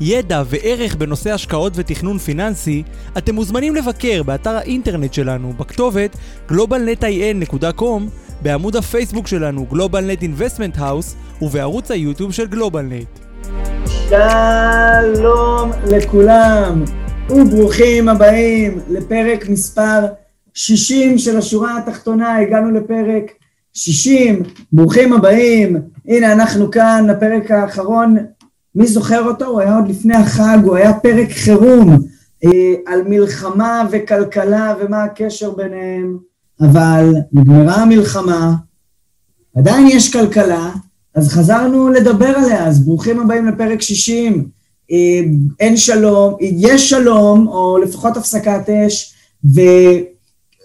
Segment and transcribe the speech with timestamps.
[0.00, 2.82] ידע וערך בנושא השקעות ותכנון פיננסי,
[3.18, 6.16] אתם מוזמנים לבקר באתר האינטרנט שלנו בכתובת
[6.50, 8.02] globalnetin.com,
[8.42, 13.20] בעמוד הפייסבוק שלנו GlobalNet Investment House ובערוץ היוטיוב של GlobalNet.
[14.08, 16.84] שלום לכולם,
[17.30, 20.00] וברוכים הבאים לפרק מספר
[20.54, 23.32] 60 של השורה התחתונה, הגענו לפרק
[23.74, 25.76] 60, ברוכים הבאים,
[26.08, 28.16] הנה אנחנו כאן, הפרק האחרון,
[28.74, 29.46] מי זוכר אותו?
[29.46, 31.98] הוא היה עוד לפני החג, הוא היה פרק חירום
[32.44, 36.18] אה, על מלחמה וכלכלה ומה הקשר ביניהם,
[36.60, 38.54] אבל נגמרה המלחמה,
[39.56, 40.70] עדיין יש כלכלה,
[41.14, 44.48] אז חזרנו לדבר עליה, אז ברוכים הבאים לפרק 60,
[44.90, 44.96] אה,
[45.60, 49.14] אין שלום, יש שלום, או לפחות הפסקת אש,
[49.54, 49.60] ו...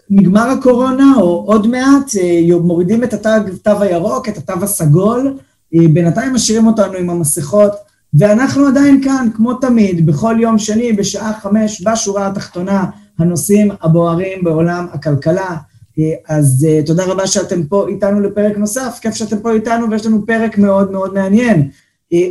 [0.10, 5.38] נגמר הקורונה, או עוד מעט, אה, מורידים את התו הירוק, את התו הסגול,
[5.76, 7.72] אה, בינתיים משאירים אותנו עם המסכות,
[8.14, 12.86] ואנחנו עדיין כאן, כמו תמיד, בכל יום שני בשעה חמש, בשורה התחתונה,
[13.20, 15.58] הנושאים הבוערים בעולם הכלכלה.
[16.00, 20.26] אה, אז תודה רבה שאתם פה איתנו לפרק נוסף, כיף שאתם פה איתנו, ויש לנו
[20.26, 21.70] פרק מאוד מאוד מעניין.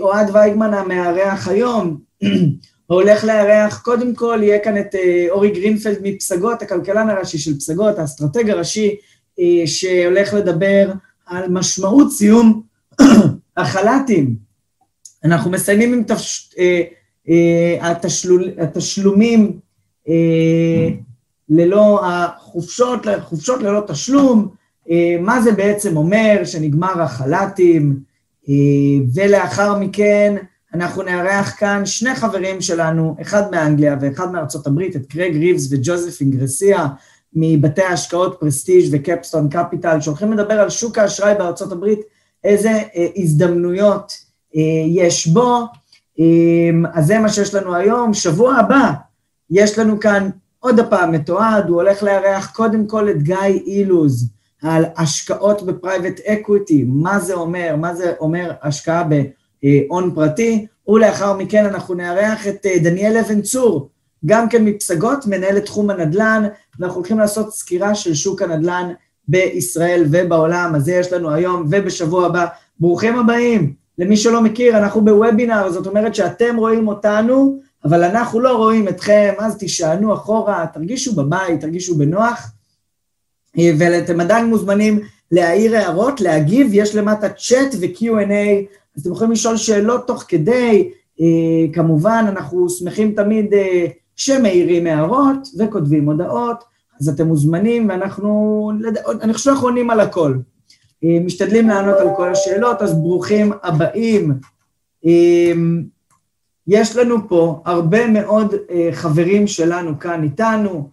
[0.01, 1.99] אוהד וייגמן המארח היום,
[2.87, 7.99] הולך לארח, קודם כל יהיה כאן את אה, אורי גרינפלד מפסגות, הכלכלן הראשי של פסגות,
[7.99, 8.97] האסטרטג הראשי,
[9.41, 10.93] אה, שהולך לדבר
[11.27, 12.63] על משמעות סיום
[13.57, 14.48] החל"תים.
[15.25, 16.55] אנחנו מסיימים עם תש...
[16.59, 16.83] אה,
[17.81, 18.51] התשלול...
[18.59, 19.59] התשלומים
[21.49, 24.49] ללא החופשות, חופשות ללא תשלום,
[25.21, 28.01] מה זה בעצם אומר שנגמר החל"תים,
[29.15, 30.37] ולאחר מכן
[30.75, 36.21] אנחנו נארח כאן שני חברים שלנו, אחד מאנגליה ואחד מארצות הברית, את קרג ריבס וג'וזף
[36.21, 36.87] אינגרסיה
[37.33, 42.01] מבתי ההשקעות Prestige ו Capstone Capital, שהולכים לדבר על שוק האשראי בארצות הברית,
[42.45, 44.28] איזה אה, הזדמנויות אה,
[44.87, 45.65] יש בו.
[46.21, 46.25] אה,
[46.93, 48.15] אז זה מה שיש לנו היום.
[48.15, 48.93] שבוע הבא
[49.51, 54.29] יש לנו כאן עוד הפעם את אוהד, הוא הולך לארח קודם כל את גיא אילוז
[54.63, 59.23] על השקעות ב private equity, מה זה אומר, מה זה אומר השקעה ב...
[59.89, 63.89] הון פרטי, ולאחר מכן אנחנו נארח את אה, דניאל אבן צור,
[64.27, 66.45] גם כן מפסגות, מנהלת תחום הנדל"ן,
[66.79, 68.93] ואנחנו הולכים לעשות סקירה של שוק הנדל"ן
[69.29, 72.47] בישראל ובעולם, אז זה יש לנו היום ובשבוע הבא.
[72.81, 73.73] ברוכים הבאים.
[73.99, 79.35] למי שלא מכיר, אנחנו בוובינר, זאת אומרת שאתם רואים אותנו, אבל אנחנו לא רואים אתכם,
[79.39, 82.51] אז תישענו אחורה, תרגישו בבית, תרגישו בנוח,
[83.79, 85.01] ואתם עדיין מוזמנים
[85.33, 88.67] להעיר הערות, להגיב, יש למטה צ'אט ו-Q&A
[88.99, 95.49] אז אתם יכולים לשאול שאלות תוך כדי, אה, כמובן אנחנו שמחים תמיד אה, שמעירים הערות
[95.59, 96.65] וכותבים הודעות,
[97.01, 98.71] אז אתם מוזמנים ואנחנו,
[99.23, 100.35] אני חושב שאנחנו עונים על הכל.
[101.05, 104.33] אה, משתדלים לענות על כל השאלות, אז ברוכים הבאים.
[105.07, 105.53] אה,
[106.67, 110.91] יש לנו פה הרבה מאוד אה, חברים שלנו כאן איתנו,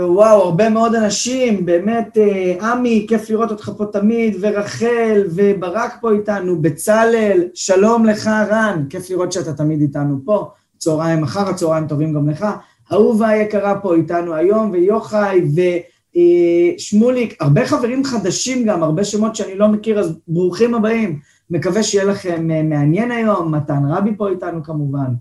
[0.00, 2.18] וואו, הרבה מאוד אנשים, באמת,
[2.60, 9.10] עמי, כיף לראות אותך פה תמיד, ורחל, וברק פה איתנו, בצלאל, שלום לך רן, כיף
[9.10, 12.46] לראות שאתה תמיד איתנו פה, צהריים אחר הצהריים טובים גם לך,
[12.92, 19.54] אהובה היקרה פה איתנו היום, ויוחאי, ושמוליק, אה, הרבה חברים חדשים גם, הרבה שמות שאני
[19.54, 21.18] לא מכיר, אז ברוכים הבאים,
[21.50, 25.12] מקווה שיהיה לכם מעניין היום, מתן רבי פה איתנו כמובן.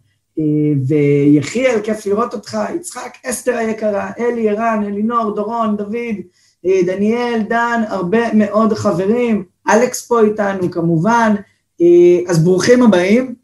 [0.87, 6.15] ויחיאל, כיף לראות אותך, יצחק, אסתר היקרה, אלי, ערן, אלינור, דורון, דוד,
[6.65, 11.35] דניאל, דן, הרבה מאוד חברים, אלכס פה איתנו כמובן,
[12.27, 13.35] אז ברוכים הבאים.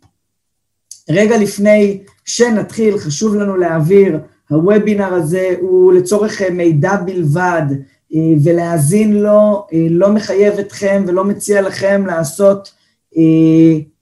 [1.09, 4.19] רגע לפני שנתחיל, חשוב לנו להעביר,
[4.53, 7.65] הוובינר הזה הוא לצורך מידע בלבד,
[8.43, 12.71] ולהאזין לו לא מחייב אתכם ולא מציע לכם לעשות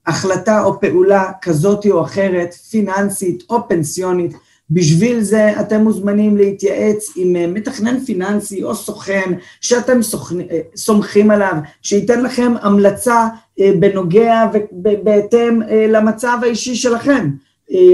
[0.06, 4.32] החלטה או פעולה כזאת או אחרת, פיננסית או פנסיונית,
[4.70, 10.00] בשביל זה אתם מוזמנים להתייעץ עם אה, מתכנן פיננסי או סוכן שאתם
[10.50, 13.28] אה, סומכים עליו, שייתן לכם המלצה
[13.60, 14.44] אה, בנוגע
[14.84, 17.30] ובהתאם למצב האישי שלכם.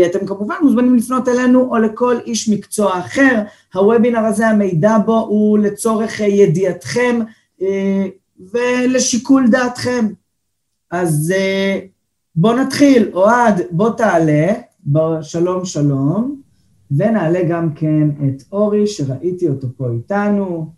[0.06, 3.42] אתם כמובן מוזמנים לפנות אלינו או לכל איש מקצוע אחר.
[3.74, 7.20] הוובינר הזה, המידע בו הוא לצורך ידיעתכם
[8.52, 10.06] ולשיקול דעתכם.
[10.90, 11.34] אז
[12.36, 14.52] בוא נתחיל, אוהד, בוא תעלה,
[14.84, 16.40] בוא, שלום שלום,
[16.90, 20.72] ונעלה גם כן את אורי, שראיתי אותו פה איתנו.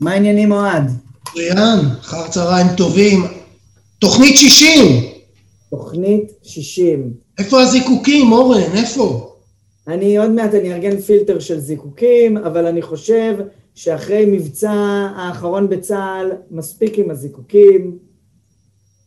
[0.00, 0.90] מה העניינים, אוהד?
[1.22, 3.24] מצוין, אחר צהריים טובים.
[3.98, 5.02] תוכנית 60!
[5.70, 7.25] תוכנית 60.
[7.38, 8.76] איפה הזיקוקים, אורן?
[8.76, 9.32] איפה?
[9.88, 13.36] אני עוד מעט אני אארגן פילטר של זיקוקים, אבל אני חושב
[13.74, 14.72] שאחרי מבצע
[15.16, 17.98] האחרון בצה"ל, מספיק עם הזיקוקים.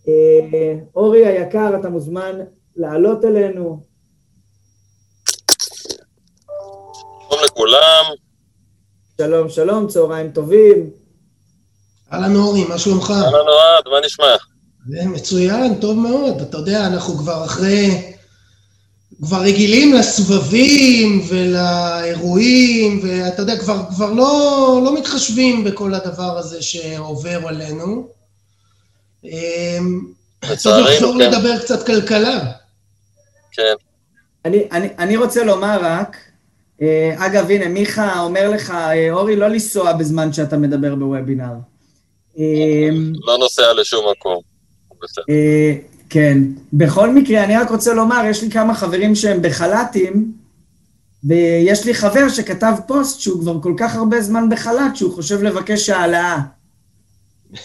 [0.08, 2.40] אה, אורי היקר, אתה מוזמן
[2.76, 3.84] לעלות אלינו.
[7.30, 8.06] שלום לכולם.
[9.22, 10.90] שלום, שלום, צהריים טובים.
[12.14, 13.12] אהלן אורי, מה שלומך?
[13.12, 14.36] אהלן אוהד, מה נשמע?
[15.06, 16.42] מצוין, טוב מאוד.
[16.42, 18.10] אתה יודע, אנחנו כבר אחרי...
[19.22, 27.48] כבר רגילים לסבבים ולאירועים, ואתה יודע, כבר, כבר לא, לא מתחשבים בכל הדבר הזה שעובר
[27.48, 28.08] עלינו.
[30.56, 31.20] צריך לחזור כן.
[31.20, 32.40] לדבר קצת כלכלה.
[33.52, 33.74] כן.
[34.46, 36.18] אני, אני, אני רוצה לומר רק,
[36.82, 41.54] אה, אגב, הנה, מיכה אומר לך, אה, אורי, לא לנסוע בזמן שאתה מדבר בוובינר.
[43.28, 44.49] לא נוסע לשום מקום.
[45.30, 45.76] אה,
[46.10, 46.38] כן.
[46.74, 50.32] בכל מקרה, אני רק רוצה לומר, יש לי כמה חברים שהם בחל"תים,
[51.24, 55.90] ויש לי חבר שכתב פוסט שהוא כבר כל כך הרבה זמן בחל"ת, שהוא חושב לבקש
[55.90, 56.40] העלאה.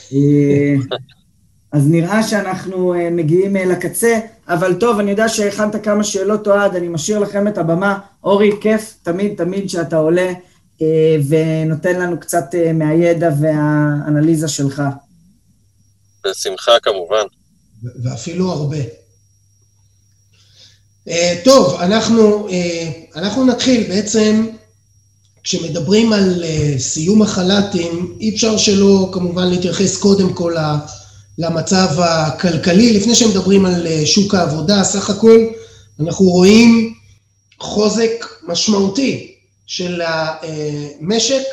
[1.73, 7.19] אז נראה שאנחנו מגיעים לקצה, אבל טוב, אני יודע שהכנת כמה שאלות, אוהד, אני משאיר
[7.19, 7.99] לכם את הבמה.
[8.25, 10.33] אורי, כיף תמיד תמיד שאתה עולה
[11.29, 14.83] ונותן לנו קצת מהידע והאנליזה שלך.
[16.27, 17.25] בשמחה כמובן.
[18.03, 18.77] ואפילו הרבה.
[21.09, 21.13] Uh,
[21.45, 22.53] טוב, אנחנו, uh,
[23.17, 24.47] אנחנו נתחיל בעצם,
[25.43, 30.55] כשמדברים על uh, סיום החל"תים, אי אפשר שלא כמובן להתייחס קודם כל
[31.39, 35.47] למצב הכלכלי, לפני שמדברים על uh, שוק העבודה, סך הכל
[36.01, 36.95] אנחנו רואים
[37.61, 39.35] חוזק משמעותי
[39.67, 41.45] של המשק,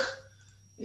[0.79, 0.83] uh.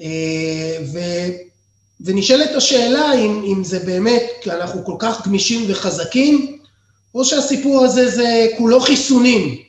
[2.00, 6.58] ונשאלת השאלה אם, אם זה באמת, כי אנחנו כל כך גמישים וחזקים,
[7.14, 9.62] או שהסיפור הזה זה כולו חיסונים.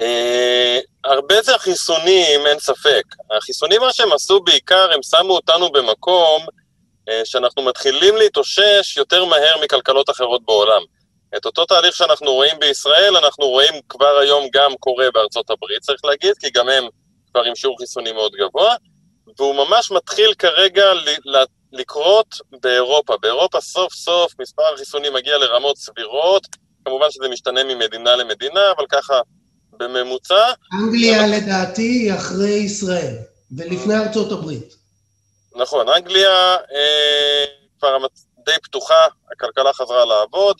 [0.00, 3.02] אה, הרבה זה החיסונים, אין ספק.
[3.36, 6.46] החיסונים, מה שהם עשו בעיקר, הם שמו אותנו במקום
[7.08, 10.82] אה, שאנחנו מתחילים להתאושש יותר מהר מכלכלות אחרות בעולם.
[11.36, 16.04] את אותו תהליך שאנחנו רואים בישראל, אנחנו רואים כבר היום גם קורה בארצות הברית, צריך
[16.04, 16.84] להגיד, כי גם הם
[17.30, 18.74] כבר עם שיעור חיסונים מאוד גבוה.
[19.38, 20.84] והוא ממש מתחיל כרגע
[21.72, 22.26] לקרות
[22.62, 23.16] באירופה.
[23.16, 26.46] באירופה סוף סוף מספר החיסונים מגיע לרמות סבירות,
[26.84, 29.20] כמובן שזה משתנה ממדינה למדינה, אבל ככה
[29.72, 30.52] בממוצע.
[30.74, 31.34] אנגליה אבל...
[31.36, 33.14] לדעתי היא אחרי ישראל,
[33.56, 34.74] ולפני ארצות הברית.
[35.56, 37.44] נכון, אנגליה אה,
[37.78, 38.06] כבר
[38.44, 40.56] די פתוחה, הכלכלה חזרה לעבוד,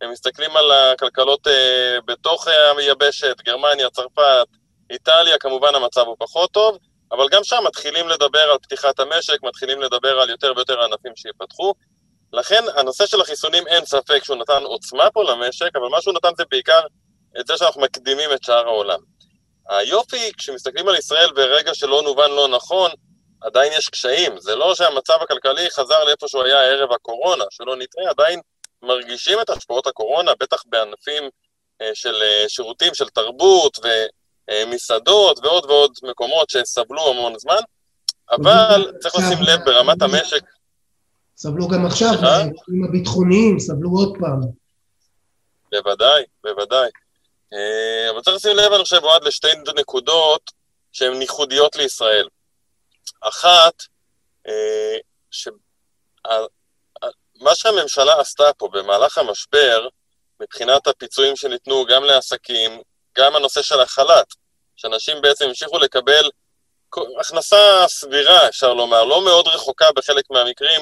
[0.00, 2.46] הם מסתכלים על הכלכלות אה, בתוך
[2.78, 4.46] היבשת, גרמניה, צרפת,
[4.90, 6.78] איטליה, כמובן המצב הוא פחות טוב,
[7.12, 11.74] אבל גם שם מתחילים לדבר על פתיחת המשק, מתחילים לדבר על יותר ויותר ענפים שיפתחו.
[12.32, 16.30] לכן הנושא של החיסונים אין ספק שהוא נתן עוצמה פה למשק, אבל מה שהוא נתן
[16.36, 16.80] זה בעיקר
[17.40, 18.98] את זה שאנחנו מקדימים את שאר העולם.
[19.68, 22.90] היופי, כשמסתכלים על ישראל ברגע שלא נובן לא נכון,
[23.40, 24.40] עדיין יש קשיים.
[24.40, 28.40] זה לא שהמצב הכלכלי חזר לאיפה שהוא היה ערב הקורונה, שלא נטעה, עדיין
[28.82, 31.22] מרגישים את השפעות הקורונה, בטח בענפים
[31.82, 33.78] אה, של אה, שירותים, של תרבות
[34.66, 37.60] מסעדות ועוד ועוד מקומות שסבלו המון זמן,
[38.30, 40.42] אבל צריך לשים לב ברמת המשק.
[41.36, 42.08] סבלו גם עכשיו,
[42.68, 44.40] עם הביטחוניים, סבלו עוד פעם.
[45.72, 46.90] בוודאי, בוודאי.
[47.52, 50.50] אה, אבל צריך לשים לב, אני חושב, אוהד, לשתי נקודות
[50.92, 52.28] שהן ייחודיות לישראל.
[53.20, 53.82] אחת,
[54.48, 54.96] אה,
[55.30, 55.54] שמה
[57.54, 59.88] שהממשלה עשתה פה במהלך המשבר,
[60.40, 62.82] מבחינת הפיצויים שניתנו גם לעסקים,
[63.18, 64.26] גם הנושא של החל"ת,
[64.76, 66.30] שאנשים בעצם המשיכו לקבל
[67.20, 70.80] הכנסה סבירה, אפשר לומר, לא מאוד רחוקה בחלק מהמקרים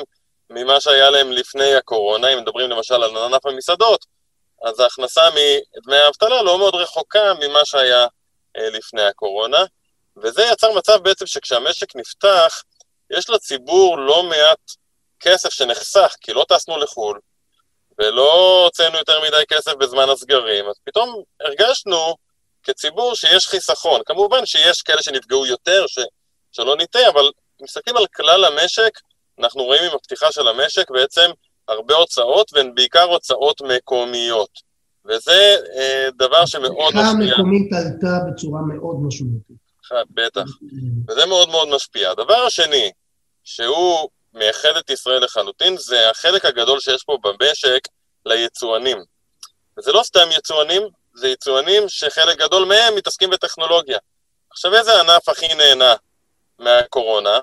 [0.51, 4.07] ממה שהיה להם לפני הקורונה, אם מדברים למשל על ענף המסעדות,
[4.65, 8.07] אז ההכנסה מדמי האבטלה לא מאוד רחוקה ממה שהיה
[8.57, 9.65] אה, לפני הקורונה,
[10.17, 12.63] וזה יצר מצב בעצם שכשהמשק נפתח,
[13.11, 14.73] יש לציבור לא מעט
[15.21, 17.19] כסף שנחסך, כי לא טסנו לחו"ל,
[18.01, 22.15] ולא הוצאנו יותר מדי כסף בזמן הסגרים, אז פתאום הרגשנו
[22.63, 24.01] כציבור שיש חיסכון.
[24.07, 25.99] כמובן שיש כאלה שנפגעו יותר, ש,
[26.53, 28.91] שלא נטעה, אבל אם מסתכלים על כלל המשק,
[29.39, 31.31] אנחנו רואים עם הפתיחה של המשק בעצם
[31.69, 34.71] הרבה הוצאות, והן בעיקר הוצאות מקומיות.
[35.05, 37.03] וזה אה, דבר שמאוד משפיע.
[37.03, 39.71] הפתיחה המקומית עלתה בצורה מאוד משמעותית.
[40.11, 40.45] בטח.
[41.09, 42.11] וזה מאוד מאוד משפיע.
[42.11, 42.91] הדבר השני,
[43.45, 47.81] שהוא מייחד את ישראל לחלוטין, זה החלק הגדול שיש פה במשק
[48.27, 49.05] ליצואנים.
[49.79, 50.83] וזה לא סתם יצואנים,
[51.15, 53.99] זה יצואנים שחלק גדול מהם מתעסקים בטכנולוגיה.
[54.51, 55.95] עכשיו, איזה ענף הכי נהנה
[56.59, 57.41] מהקורונה?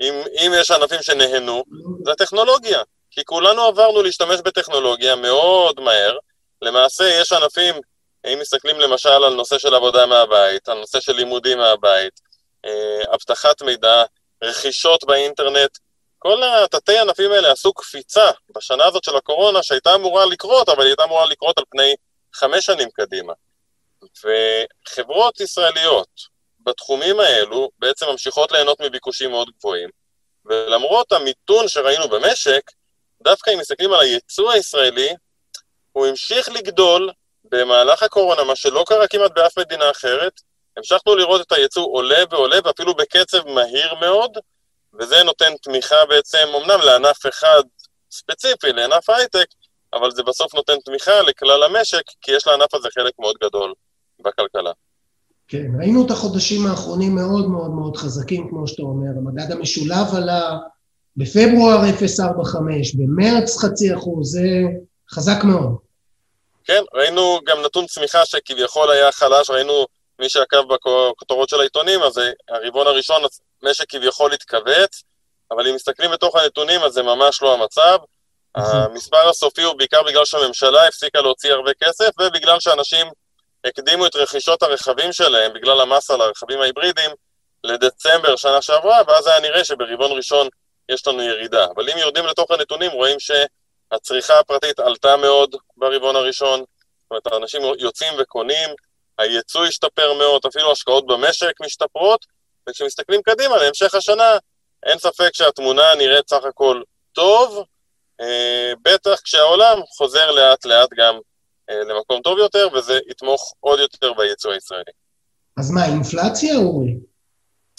[0.00, 1.64] אם, אם יש ענפים שנהנו,
[2.04, 2.82] זה הטכנולוגיה.
[3.10, 6.18] כי כולנו עברנו להשתמש בטכנולוגיה מאוד מהר.
[6.62, 7.74] למעשה, יש ענפים,
[8.26, 12.20] אם מסתכלים למשל על נושא של עבודה מהבית, על נושא של לימודים מהבית,
[12.64, 14.04] אה, אבטחת מידע,
[14.42, 15.78] רכישות באינטרנט,
[16.18, 20.88] כל התתי ענפים האלה עשו קפיצה בשנה הזאת של הקורונה שהייתה אמורה לקרות, אבל היא
[20.88, 21.94] הייתה אמורה לקרות על פני
[22.34, 23.32] חמש שנים קדימה.
[24.02, 26.08] וחברות ישראליות
[26.60, 29.90] בתחומים האלו בעצם ממשיכות ליהנות מביקושים מאוד גבוהים,
[30.44, 32.70] ולמרות המיתון שראינו במשק,
[33.22, 35.08] דווקא אם מסתכלים על הייצוא הישראלי,
[35.92, 37.10] הוא המשיך לגדול
[37.44, 40.40] במהלך הקורונה, מה שלא קרה כמעט באף מדינה אחרת.
[40.76, 44.38] המשכנו לראות את הייצוא עולה ועולה, ואפילו בקצב מהיר מאוד,
[45.00, 47.62] וזה נותן תמיכה בעצם, אמנם לענף אחד
[48.10, 49.46] ספציפי, לענף הייטק,
[49.92, 53.74] אבל זה בסוף נותן תמיכה לכלל המשק, כי יש לענף הזה חלק מאוד גדול
[54.20, 54.72] בכלכלה.
[55.48, 59.10] כן, ראינו את החודשים האחרונים מאוד מאוד מאוד חזקים, כמו שאתה אומר.
[59.18, 60.58] המדד המשולב עלה
[61.16, 64.48] בפברואר 0.45, במרץ חצי אחוז, זה
[65.10, 65.76] חזק מאוד.
[66.64, 69.86] כן, ראינו גם נתון צמיחה שכביכול היה חלש, ראינו
[70.20, 73.22] מי שעקב בכותרות של העיתונים, אז הרבעון הראשון,
[73.62, 75.02] המשק כביכול התכווץ,
[75.50, 77.98] אבל אם מסתכלים בתוך הנתונים, אז זה ממש לא המצב.
[78.54, 83.06] המספר הסופי הוא בעיקר בגלל שהממשלה הפסיקה להוציא הרבה כסף, ובגלל שאנשים
[83.64, 87.10] הקדימו את רכישות הרכבים שלהם, בגלל המס על הרכבים ההיברידיים,
[87.64, 90.48] לדצמבר שנה שעברה, ואז היה נראה שברבעון ראשון
[90.88, 91.66] יש לנו ירידה.
[91.76, 97.62] אבל אם יורדים לתוך הנתונים, רואים שהצריכה הפרטית עלתה מאוד ברבעון הראשון, זאת אומרת, האנשים
[97.78, 98.68] יוצאים וקונים,
[99.18, 102.26] הייצוא השתפר מאוד, אפילו השקעות במשק משתפרות,
[102.68, 104.38] וכשמסתכלים קדימה להמשך השנה,
[104.86, 106.82] אין ספק שהתמונה נראית סך הכל
[107.12, 107.64] טוב,
[108.20, 111.14] אה, בטח כשהעולם חוזר לאט לאט גם
[111.70, 114.92] אה, למקום טוב יותר, וזה יתמוך עוד יותר בייצוא הישראלי.
[115.56, 116.96] אז מה, אינפלציה, אורי?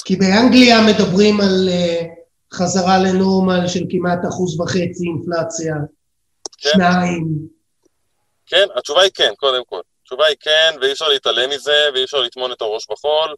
[0.06, 2.06] כי באנגליה מדברים על uh,
[2.54, 5.76] חזרה לנורמל של כמעט אחוז וחצי אינפלציה,
[6.58, 6.70] כן.
[6.70, 7.28] שניים.
[8.46, 9.80] כן, התשובה היא כן, קודם כל.
[10.02, 13.36] התשובה היא כן, ואי אפשר להתעלם מזה, ואי אפשר לטמון את הראש בחול.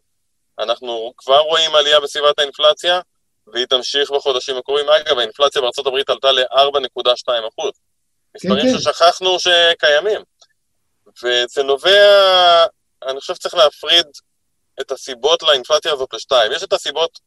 [0.58, 3.00] אנחנו כבר רואים עלייה בסביבת האינפלציה,
[3.46, 4.88] והיא תמשיך בחודשים הקרובים.
[4.88, 7.72] אגב, האינפלציה בארה"ב עלתה ל-4.2 אחוז.
[8.36, 8.78] מספרים כן, כן.
[8.78, 10.20] ששכחנו שקיימים.
[11.22, 12.66] וזה נובע,
[13.02, 14.06] אני חושב שצריך להפריד
[14.80, 16.52] את הסיבות לאינפלציה הזאת לשתיים.
[16.52, 17.18] יש את הסיבות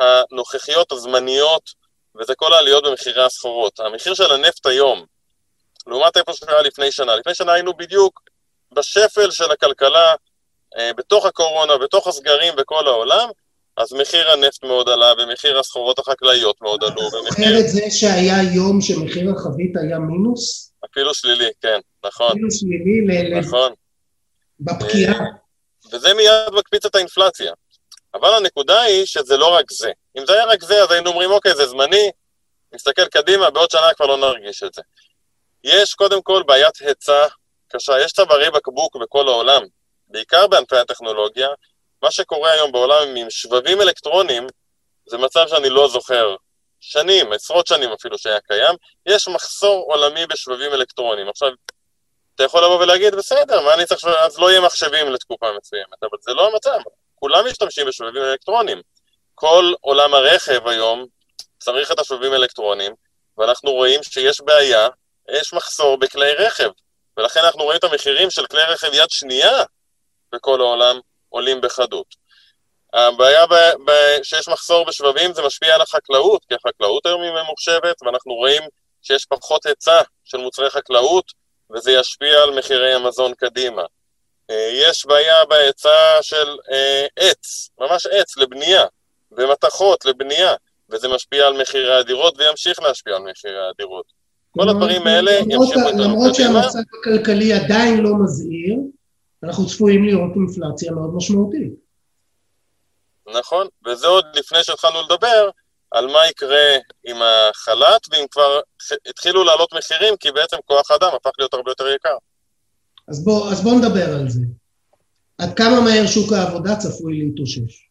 [0.00, 1.70] הנוכחיות, הזמניות,
[2.20, 3.80] וזה כל העליות במחירי הסחורות.
[3.80, 5.06] המחיר של הנפט היום,
[5.86, 8.20] לעומת איפה שהיה לפני שנה, לפני שנה היינו בדיוק
[8.72, 10.14] בשפל של הכלכלה,
[10.96, 13.28] בתוך הקורונה, בתוך הסגרים בכל העולם,
[13.76, 17.22] אז מחיר הנפט מאוד עלה, ומחיר הסחורות החקלאיות מאוד עלו, ומחיר...
[17.22, 20.72] אתה זוכר את זה שהיה יום שמחיר החבית היה מינוס?
[20.90, 22.30] אפילו שלילי, כן, נכון.
[22.30, 23.38] אפילו שלילי ל...
[23.38, 23.72] נכון.
[24.60, 25.14] בפקיעה.
[25.14, 25.24] אה,
[25.92, 27.52] וזה מיד מקפיץ את האינפלציה.
[28.14, 29.90] אבל הנקודה היא שזה לא רק זה.
[30.18, 32.10] אם זה היה רק זה, אז היינו אומרים, אוקיי, זה זמני,
[32.72, 34.82] נסתכל קדימה, בעוד שנה כבר לא נרגיש את זה.
[35.64, 37.26] יש קודם כל בעיית היצע
[37.68, 39.62] קשה, יש צווארי בקבוק בכל העולם,
[40.12, 41.48] בעיקר בענפי הטכנולוגיה.
[42.02, 44.46] מה שקורה היום בעולם עם שבבים אלקטרוניים,
[45.06, 46.36] זה מצב שאני לא זוכר.
[46.80, 48.74] שנים, עשרות שנים אפילו שהיה קיים,
[49.06, 51.28] יש מחסור עולמי בשבבים אלקטרוניים.
[51.28, 51.48] עכשיו,
[52.34, 56.18] אתה יכול לבוא ולהגיד, בסדר, מה אני צריך, אז לא יהיה מחשבים לתקופה מסוימת, אבל
[56.20, 56.78] זה לא המצב.
[57.14, 58.80] כולם משתמשים בשבבים אלקטרוניים.
[59.34, 61.06] כל עולם הרכב היום
[61.58, 62.94] צריך את השבבים האלקטרוניים,
[63.38, 64.88] ואנחנו רואים שיש בעיה,
[65.30, 66.70] יש מחסור בכלי רכב.
[67.16, 69.62] ולכן אנחנו רואים את המחירים של כלי רכב יד שנייה
[70.34, 72.06] בכל העולם עולים בחדות.
[72.92, 78.02] הבעיה ב- ב- שיש מחסור בשבבים זה משפיע על החקלאות, כי החקלאות היום היא ממוחשבת,
[78.02, 78.62] ואנחנו רואים
[79.02, 81.24] שיש פחות היצע של מוצרי חקלאות,
[81.74, 83.82] וזה ישפיע על מחירי המזון קדימה.
[84.50, 88.84] אה, יש בעיה בהיצע של אה, עץ, ממש עץ לבנייה,
[89.32, 90.54] ומתכות לבנייה,
[90.90, 94.22] וזה משפיע על מחירי הדירות וימשיך להשפיע על מחירי הדירות.
[94.58, 96.04] כל הדברים האלה ימשיכו את קדימה.
[96.04, 98.76] למרות שהמצב הכלכלי עדיין לא מזהיר,
[99.44, 101.72] אנחנו צפויים לראות אינפלציה מאוד משמעותית.
[103.38, 105.50] נכון, וזה עוד לפני שהתחלנו לדבר
[105.90, 106.66] על מה יקרה
[107.04, 108.60] עם החל"ת, ואם כבר
[109.08, 112.16] התחילו לעלות מחירים, כי בעצם כוח האדם הפך להיות הרבה יותר יקר.
[113.08, 114.40] אז בואו בוא נדבר על זה.
[115.38, 117.88] עד כמה מהר שוק העבודה צפוי להתאושש?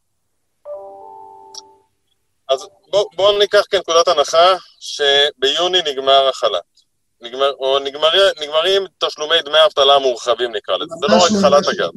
[2.49, 6.70] אז בואו בוא ניקח כנקודת הנחה שביוני נגמר החל"ת.
[7.21, 8.09] נגמר, או נגמר,
[8.41, 11.89] נגמרים תשלומי דמי אבטלה מורחבים נקרא לזה, זה לא רק חל"ת אגב.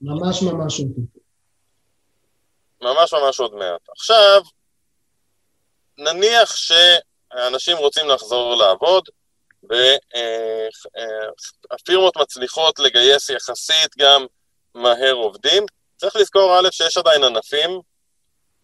[0.00, 0.88] ממש ממש עוד
[2.82, 3.80] ממש ממש עוד מעט.
[3.88, 4.42] עכשיו,
[5.98, 9.08] נניח שאנשים רוצים לחזור לעבוד,
[11.70, 14.26] והפירמות מצליחות לגייס יחסית גם
[14.74, 15.66] מהר עובדים.
[15.96, 17.80] צריך לזכור, א', שיש עדיין ענפים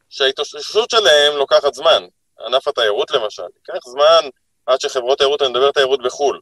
[0.09, 2.05] שההתאוששות שלהם לוקחת זמן.
[2.47, 4.29] ענף התיירות למשל, ייקח זמן
[4.67, 6.41] עד שחברות תיירות, אני מדבר תיירות בחו"ל,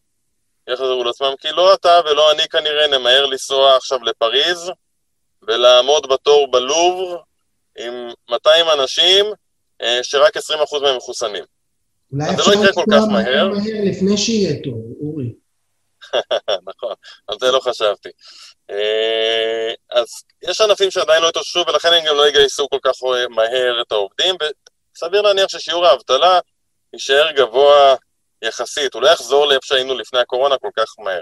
[0.69, 4.71] יחזרו לעצמם, כי לא אתה ולא אני כנראה נמהר לנסוע עכשיו לפריז
[5.43, 7.17] ולעמוד בתור בלובר
[7.79, 9.27] עם 200 אנשים
[9.83, 10.41] אה, שרק 20%
[10.83, 11.45] מהם מחוסנים.
[12.13, 13.49] אולי אפשר זה לא יקרה כל כך מהר.
[13.49, 15.35] מהר לפני שיהיה טוב, אורי.
[16.69, 16.95] נכון,
[17.27, 18.09] על זה לא חשבתי.
[18.71, 20.07] אה, אז
[20.43, 22.93] יש ענפים שעדיין לא התאוששו ולכן הם גם לא יגייסו כל כך
[23.31, 24.35] מהר את העובדים,
[24.97, 26.41] וסביר להניח ששיעור האבטלה
[26.93, 27.97] יישאר גבוה
[28.43, 31.21] יחסית, הוא לא יחזור לאיפה שהיינו לפני הקורונה כל כך מהר.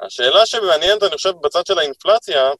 [0.00, 2.50] השאלה שמעניינת, אני חושב, בצד של האינפלציה,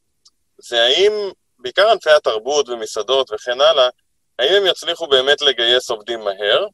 [0.58, 1.12] זה האם,
[1.58, 3.88] בעיקר ענפי התרבות ומסעדות וכן הלאה,
[4.38, 6.66] האם הם יצליחו באמת לגייס עובדים מהר,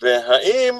[0.00, 0.78] והאם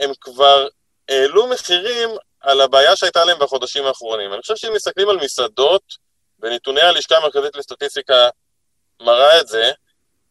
[0.00, 0.68] הם כבר
[1.08, 4.32] העלו מחירים על הבעיה שהייתה להם בחודשים האחרונים.
[4.32, 5.82] אני חושב שאם מסתכלים על מסעדות,
[6.38, 8.28] ונתוני הלשכה המרכזית לסטטיסטיקה
[9.02, 9.70] מראה את זה,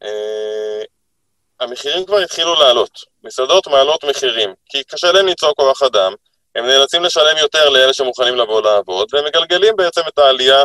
[0.03, 0.81] אה,
[1.59, 2.99] המחירים כבר התחילו לעלות.
[3.23, 6.13] מסעדות מעלות מחירים, כי קשה להם ליצור כוח אדם,
[6.55, 10.63] הם נאלצים לשלם יותר לאלה שמוכנים לבוא לעבוד, והם מגלגלים בעצם את העלייה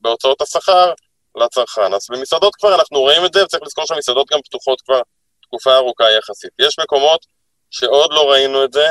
[0.00, 0.92] בהוצאות השכר
[1.36, 1.94] לצרכן.
[1.94, 5.00] אז במסעדות כבר אנחנו רואים את זה, וצריך לזכור שהמסעדות גם פתוחות כבר
[5.42, 6.50] תקופה ארוכה יחסית.
[6.58, 7.26] יש מקומות
[7.70, 8.86] שעוד לא ראינו את זה,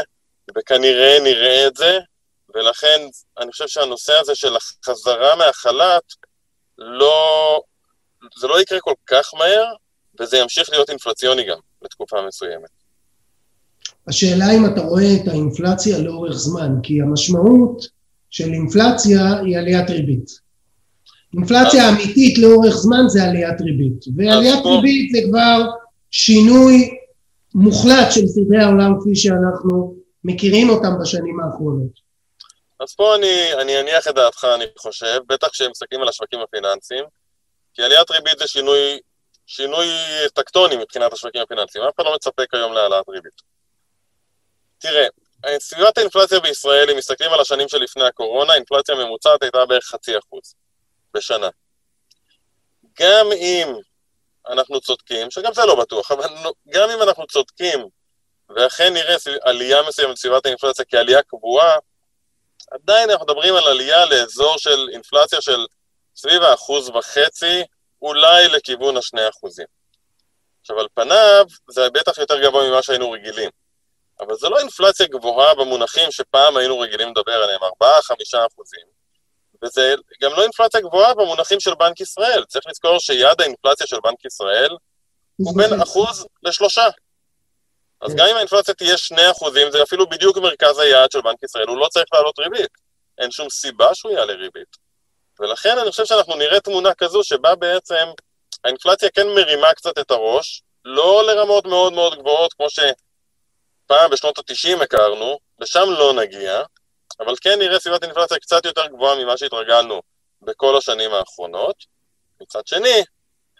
[0.57, 1.99] וכנראה נראה את זה,
[2.55, 3.01] ולכן
[3.39, 6.03] אני חושב שהנושא הזה של החזרה מהחל"ת,
[6.77, 7.61] לא...
[8.39, 9.65] זה לא יקרה כל כך מהר,
[10.19, 12.69] וזה ימשיך להיות אינפלציוני גם לתקופה מסוימת.
[14.07, 17.85] השאלה אם אתה רואה את האינפלציה לאורך זמן, כי המשמעות
[18.29, 20.39] של אינפלציה היא עליית ריבית.
[21.33, 25.69] אינפלציה אמיתית לאורך זמן זה עליית ריבית, ועליית ריבית זה כבר
[26.11, 26.97] שינוי
[27.55, 32.01] מוחלט של סדרי העולם כפי שאנחנו מכירים אותם בשנים האחרונות.
[32.79, 37.03] אז פה אני, אני אניח את דעתך, אני חושב, בטח כשהם מסתכלים על השווקים הפיננסיים,
[37.73, 38.99] כי עליית ריבית זה שינוי,
[39.53, 39.87] שינוי
[40.33, 43.41] טקטוני מבחינת השווקים הפיננסיים, אף אחד לא מצפה כיום להעלאת ריבית.
[44.77, 45.07] תראה,
[45.59, 50.55] סביבת האינפלציה בישראל, אם מסתכלים על השנים שלפני הקורונה, האינפלציה הממוצעת הייתה בערך חצי אחוז
[51.13, 51.49] בשנה.
[52.99, 53.67] גם אם
[54.49, 56.27] אנחנו צודקים, שגם זה לא בטוח, אבל
[56.69, 57.87] גם אם אנחנו צודקים,
[58.49, 61.75] ואכן נראה עלייה מסוימת בסביבת האינפלציה כעלייה קבועה,
[62.71, 65.65] עדיין אנחנו מדברים על עלייה לאזור של אינפלציה של
[66.15, 67.63] סביב האחוז וחצי,
[68.01, 69.65] אולי לכיוון השני אחוזים.
[70.61, 73.49] עכשיו, על פניו, זה בטח יותר גבוה ממה שהיינו רגילים.
[74.19, 77.67] אבל זה לא אינפלציה גבוהה במונחים שפעם היינו רגילים לדבר עליהם, 4-5
[78.53, 78.85] אחוזים.
[79.63, 82.45] וזה גם לא אינפלציה גבוהה במונחים של בנק ישראל.
[82.45, 84.77] צריך לזכור שיעד האינפלציה של בנק ישראל
[85.35, 86.89] הוא בין אחוז לשלושה.
[88.01, 91.67] אז גם אם האינפלציה תהיה שני אחוזים, זה אפילו בדיוק מרכז היעד של בנק ישראל,
[91.67, 92.71] הוא לא צריך לעלות ריבית.
[93.17, 94.77] אין שום סיבה שהוא יעלה ריבית.
[95.41, 98.07] ולכן אני חושב שאנחנו נראה תמונה כזו שבה בעצם
[98.63, 104.83] האינפלציה כן מרימה קצת את הראש, לא לרמות מאוד מאוד גבוהות כמו שפעם בשנות ה-90
[104.83, 106.63] הכרנו, לשם לא נגיע,
[107.19, 110.01] אבל כן נראה סביבת אינפלציה קצת יותר גבוהה ממה שהתרגלנו
[110.41, 111.75] בכל השנים האחרונות.
[112.41, 113.03] מצד שני,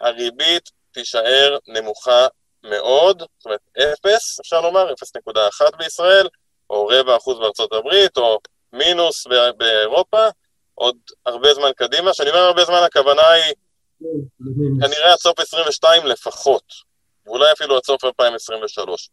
[0.00, 2.26] הריבית תישאר נמוכה
[2.62, 4.92] מאוד, זאת אומרת אפס, אפשר לומר,
[5.66, 6.28] 0.1 בישראל,
[6.70, 8.38] או רבע אחוז בארצות הברית, או
[8.72, 10.28] מינוס באירופה,
[10.82, 12.12] עוד הרבה זמן קדימה.
[12.12, 13.54] כשאני אומר הרבה זמן, הכוונה היא
[14.80, 16.64] כנראה עד סוף 22 לפחות,
[17.26, 19.10] ואולי אפילו עד סוף 2023.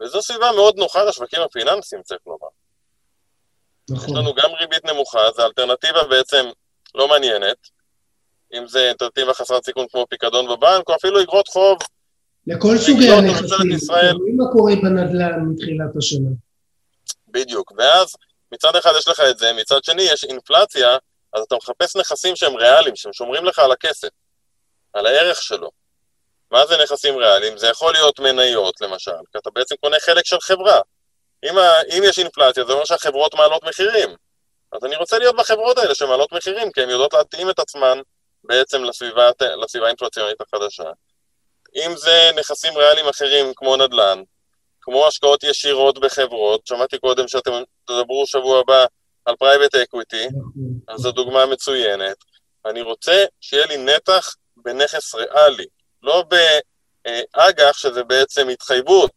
[0.00, 2.48] וזו סביבה מאוד נוחה לשווקים הפיננסיים, צריך לומר.
[3.90, 4.10] נכון.
[4.10, 6.46] יש לנו גם ריבית נמוכה, זו אלטרנטיבה בעצם
[6.94, 7.56] לא מעניינת,
[8.54, 11.78] אם זה אלטרנטיבה חסרת סיכון כמו פיקדון בבנק, או אפילו אגרות חוב.
[12.46, 16.30] לכל סוגי הנכסים, מה קורה בנדל"ן מתחילת השנה.
[17.28, 18.14] בדיוק, ואז
[18.52, 20.96] מצד אחד יש לך את זה, מצד שני יש אינפלציה,
[21.32, 24.08] אז אתה מחפש נכסים שהם ריאליים, שהם שומרים לך על הכסף,
[24.92, 25.70] על הערך שלו.
[26.50, 27.58] מה זה נכסים ריאליים?
[27.58, 30.80] זה יכול להיות מניות, למשל, כי אתה בעצם קונה חלק של חברה.
[31.44, 34.16] אם, ה, אם יש אינפלציה, זה אומר שהחברות מעלות מחירים.
[34.72, 37.98] אז אני רוצה להיות בחברות האלה שמעלות מחירים, כי הן יודעות להתאים את עצמן
[38.44, 39.30] בעצם לסביבה,
[39.62, 40.90] לסביבה האינפלציונית החדשה.
[41.76, 44.22] אם זה נכסים ריאליים אחרים כמו נדל"ן,
[44.86, 47.52] כמו השקעות ישירות בחברות, שמעתי קודם שאתם
[47.84, 48.84] תדברו שבוע הבא
[49.24, 50.28] על private equity,
[50.88, 52.16] אז זו דוגמה מצוינת.
[52.66, 55.66] אני רוצה שיהיה לי נתח בנכס ריאלי,
[56.02, 59.12] לא באג"ח, שזה בעצם התחייבות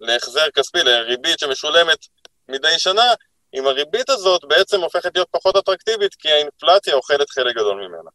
[0.00, 1.98] להחזר כספי, לריבית שמשולמת
[2.48, 3.14] מדי שנה,
[3.54, 8.10] אם הריבית הזאת בעצם הופכת להיות פחות אטרקטיבית, כי האינפלציה אוכלת חלק גדול ממנה.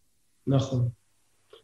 [0.48, 0.90] נכון.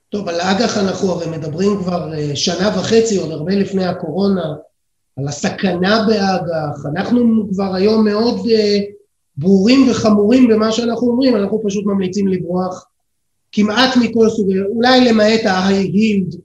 [0.10, 4.56] טוב, על האג"ח אנחנו הרי מדברים כבר אה, שנה וחצי, עוד הרבה לפני הקורונה,
[5.18, 8.50] על הסכנה באג"ח, אנחנו כבר היום מאוד uh,
[9.38, 12.86] ברורים וחמורים במה שאנחנו אומרים, אנחנו פשוט ממליצים לברוח
[13.52, 15.42] כמעט מכל סוגי, אולי למעט
[15.94, 16.38] yield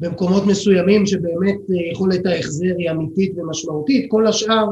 [0.00, 4.66] במקומות מסוימים שבאמת uh, יכולת ההחזר היא אמיתית ומשמעותית, כל השאר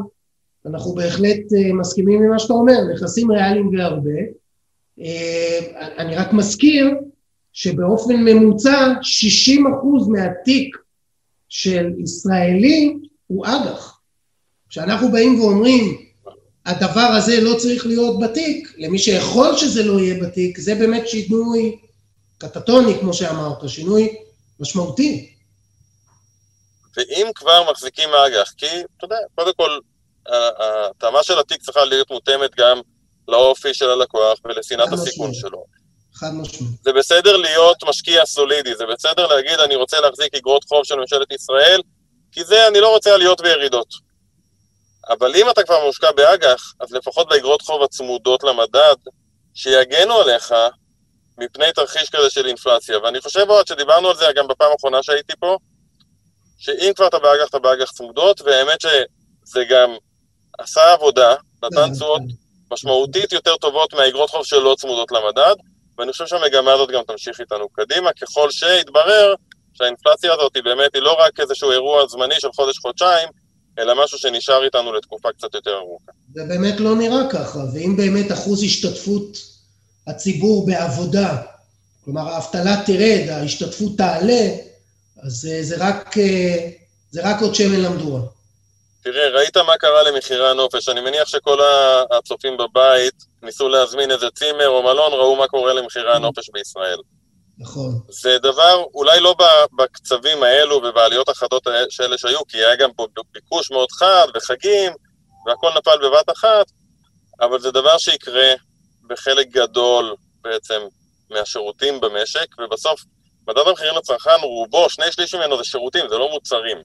[0.67, 4.21] אנחנו בהחלט uh, מסכימים עם מה שאתה אומר, נכסים ריאליים והרבה.
[5.99, 6.91] אני רק מזכיר
[7.53, 8.93] שבאופן ממוצע
[9.51, 10.77] 60% מהתיק
[11.49, 12.95] של ישראלי
[13.29, 14.01] הוא אג"ח.
[14.69, 16.09] כשאנחנו באים ואומרים,
[16.67, 21.79] הדבר הזה לא צריך להיות בתיק, למי שיכול שזה לא יהיה בתיק, זה באמת שינוי
[22.39, 24.17] קטטוני, כמו שאמרת, שינוי
[24.61, 25.35] משמעותי.
[26.97, 29.79] ואם כבר מחזיקים אג"ח, כי, אתה יודע, קודם כל,
[30.27, 32.81] ההתאמה של התיק צריכה להיות מותאמת גם
[33.29, 35.65] לאופי של הלקוח ולשנאת הסיכון שלו.
[36.15, 36.75] חד משמעית.
[36.85, 41.33] זה בסדר להיות משקיע סולידי, זה בסדר להגיד, אני רוצה להחזיק אגרות חוב של ממשלת
[41.33, 41.81] ישראל,
[42.39, 43.89] כי זה, אני לא רוצה עליות וירידות.
[45.09, 48.95] אבל אם אתה כבר מושקע באג"ח, אז לפחות באגרות חוב הצמודות למדד,
[49.55, 50.55] שיגנו עליך
[51.39, 52.99] מפני תרחיש כזה של אינפלציה.
[52.99, 55.57] ואני חושב עוד שדיברנו על זה גם בפעם האחרונה שהייתי פה,
[56.59, 59.91] שאם כבר אתה באג"ח, אתה באג"ח צמודות, והאמת שזה גם
[60.59, 62.75] עשה עבודה, נתן כן, תשואות כן.
[62.75, 65.55] משמעותית יותר טובות מהאגרות חוב שלא צמודות למדד,
[65.99, 69.35] ואני חושב שהמגמה הזאת גם תמשיך איתנו קדימה, ככל שיתברר
[69.79, 73.29] שהאינפלציה הזאת היא באמת, היא לא רק איזשהו אירוע זמני של חודש-חודשיים,
[73.79, 76.13] אלא משהו שנשאר איתנו לתקופה קצת יותר ארוכה.
[76.35, 79.39] זה באמת לא נראה ככה, ואם באמת אחוז השתתפות
[80.07, 81.37] הציבור בעבודה,
[82.05, 84.49] כלומר האבטלה תרד, ההשתתפות תעלה,
[85.23, 86.15] אז זה רק,
[87.11, 88.21] זה רק עוד שמן למדורה.
[89.03, 91.59] תראה, ראית מה קרה למחירי הנופש, אני מניח שכל
[92.11, 96.99] הצופים בבית ניסו להזמין איזה צימר או מלון, ראו מה קורה למחירי הנופש בישראל.
[97.59, 98.01] נכון.
[98.09, 99.35] זה דבר, אולי לא
[99.79, 104.93] בקצבים האלו ובעליות החדות שאלה שהיו, כי היה גם פה ביקוש מאוד חד וחגים,
[105.47, 106.67] והכל נפל בבת אחת,
[107.41, 108.53] אבל זה דבר שיקרה
[109.09, 110.81] בחלק גדול בעצם
[111.31, 113.01] מהשירותים במשק, ובסוף
[113.49, 116.79] מדד המחירים לצרכן, רובו, שני שליש ממנו זה שירותים, זה לא מוצרים.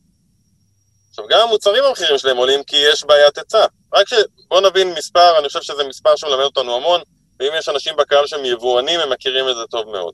[1.10, 3.66] עכשיו, גם המוצרים המחירים שלהם עולים כי יש בעיית היצע.
[3.94, 4.14] רק ש...
[4.48, 7.02] בואו נבין מספר, אני חושב שזה מספר שמלמד אותנו המון,
[7.40, 10.14] ואם יש אנשים בקהל שהם יבואנים, הם מכירים את זה טוב מאוד.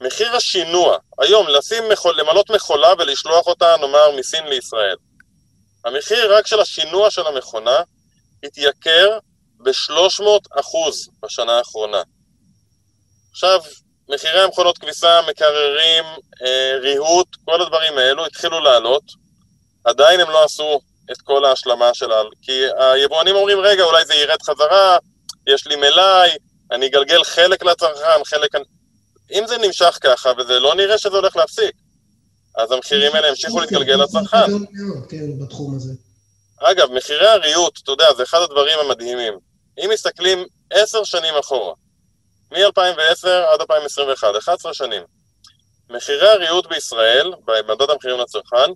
[0.00, 4.96] מחיר השינוע, היום לשים, מחול, למלות מכולה ולשלוח אותה, נאמר, מסין לישראל.
[5.84, 7.82] המחיר רק של השינוע של המכונה
[8.44, 9.18] התייקר
[9.56, 12.02] ב-300 אחוז בשנה האחרונה.
[13.30, 13.60] עכשיו,
[14.08, 16.04] מחירי המכונות כביסה, מקררים,
[16.44, 19.02] אה, ריהוט, כל הדברים האלו התחילו לעלות,
[19.84, 20.80] עדיין הם לא עשו
[21.12, 24.98] את כל ההשלמה שלה, כי היבואנים אומרים, רגע, אולי זה ירד חזרה,
[25.46, 26.30] יש לי מלאי,
[26.72, 28.50] אני אגלגל חלק לצרכן, חלק...
[29.32, 31.72] אם זה נמשך ככה, וזה לא נראה שזה הולך להפסיק,
[32.56, 34.46] אז המחירים האלה ימשיכו להתגלגל לצרכן.
[35.08, 35.92] כן, בתחום הזה.
[36.60, 39.38] אגב, מחירי הריהוט, אתה יודע, זה אחד הדברים המדהימים.
[39.78, 41.74] אם מסתכלים עשר שנים אחורה,
[42.52, 45.02] מ-2010 עד 2021, 11 שנים,
[45.90, 48.72] מחירי הריהוט בישראל, במדד המחירים לצרכן,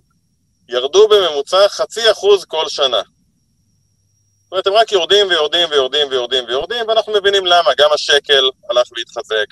[0.69, 3.01] ירדו בממוצע חצי אחוז כל שנה.
[4.43, 7.71] זאת אומרת, הם רק יורדים ויורדים ויורדים ויורדים ויורדים, ואנחנו מבינים למה.
[7.77, 9.45] גם השקל הלך והתחזק,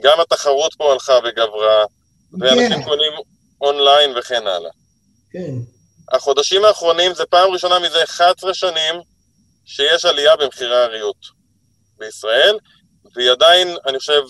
[0.00, 1.84] גם התחרות פה הלכה וגברה,
[2.40, 2.82] ואנשים כן.
[2.82, 3.12] קונים
[3.60, 4.70] אונליין וכן הלאה.
[5.32, 5.54] כן.
[6.12, 8.94] החודשים האחרונים זה פעם ראשונה מזה 11 שנים
[9.64, 11.26] שיש עלייה במחירי הריהוט
[11.98, 12.58] בישראל,
[13.14, 14.22] והיא עדיין, אני חושב,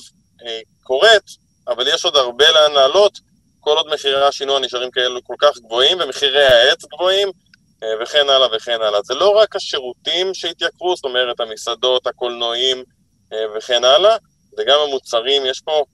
[0.46, 1.22] אה, קורית,
[1.68, 3.18] אבל יש עוד הרבה לאן לעלות,
[3.60, 7.28] כל עוד מחירי השינוע נשארים כאלו כל כך גבוהים, ומחירי העץ גבוהים,
[7.82, 9.02] אה, וכן הלאה וכן הלאה.
[9.02, 12.84] זה לא רק השירותים שהתייקרו, זאת אומרת, המסעדות, הקולנועים
[13.32, 14.16] אה, וכן הלאה,
[14.56, 15.84] זה גם המוצרים, יש פה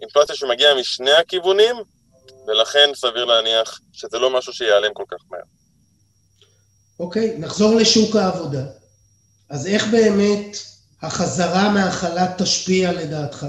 [0.00, 1.76] אינפלציה שמגיעה משני הכיוונים,
[2.46, 5.40] ולכן סביר להניח שזה לא משהו שיעלם כל כך מהר.
[7.00, 8.62] אוקיי, נחזור לשוק העבודה.
[9.50, 10.56] אז איך באמת
[11.02, 13.46] החזרה מהחל"ת תשפיע לדעתך?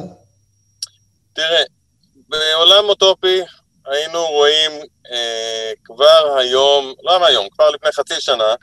[1.34, 1.64] תראה,
[2.30, 3.42] בעולם אוטופי
[3.86, 4.72] היינו רואים
[5.12, 7.50] אה, כבר היום, למה היום?
[7.50, 8.56] כבר לפני חצי שנה,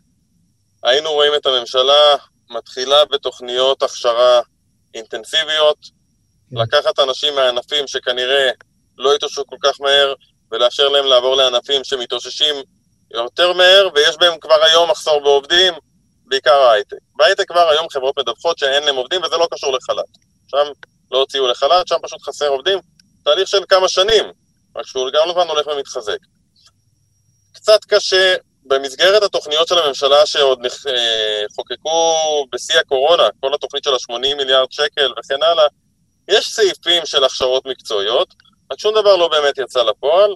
[0.82, 2.16] היינו רואים את הממשלה
[2.50, 4.40] מתחילה בתוכניות הכשרה
[4.94, 5.78] אינטנסיביות,
[6.50, 6.56] כן.
[6.56, 8.50] לקחת אנשים מהענפים שכנראה
[8.98, 10.14] לא יתאוששו כל כך מהר,
[10.52, 12.54] ולאפשר להם לעבור לענפים שמתאוששים
[13.14, 15.74] יותר מהר, ויש בהם כבר היום מחסור בעובדים,
[16.26, 16.96] בעיקר ההייטק.
[17.16, 20.18] בהייטק כבר היום חברות מדווחות שאין להם עובדים, וזה לא קשור לחל"ת.
[20.50, 20.72] שם
[21.10, 22.78] לא הוציאו לחל"ת, שם פשוט חסר עובדים.
[23.24, 24.24] תהליך של כמה שנים,
[24.76, 26.18] רק שהוא גם לבן הולך ומתחזק.
[27.52, 28.34] קצת קשה,
[28.72, 30.66] במסגרת התוכניות של הממשלה שעוד.
[30.66, 35.64] אה, חוקקו בשיא הקורונה, כל התוכנית של ה-80 מיליארד שקל וכן הלאה,
[36.28, 38.34] יש סעיפים של הכשרות מקצועיות,
[38.72, 40.34] רק שום דבר לא באמת יצא לפועל.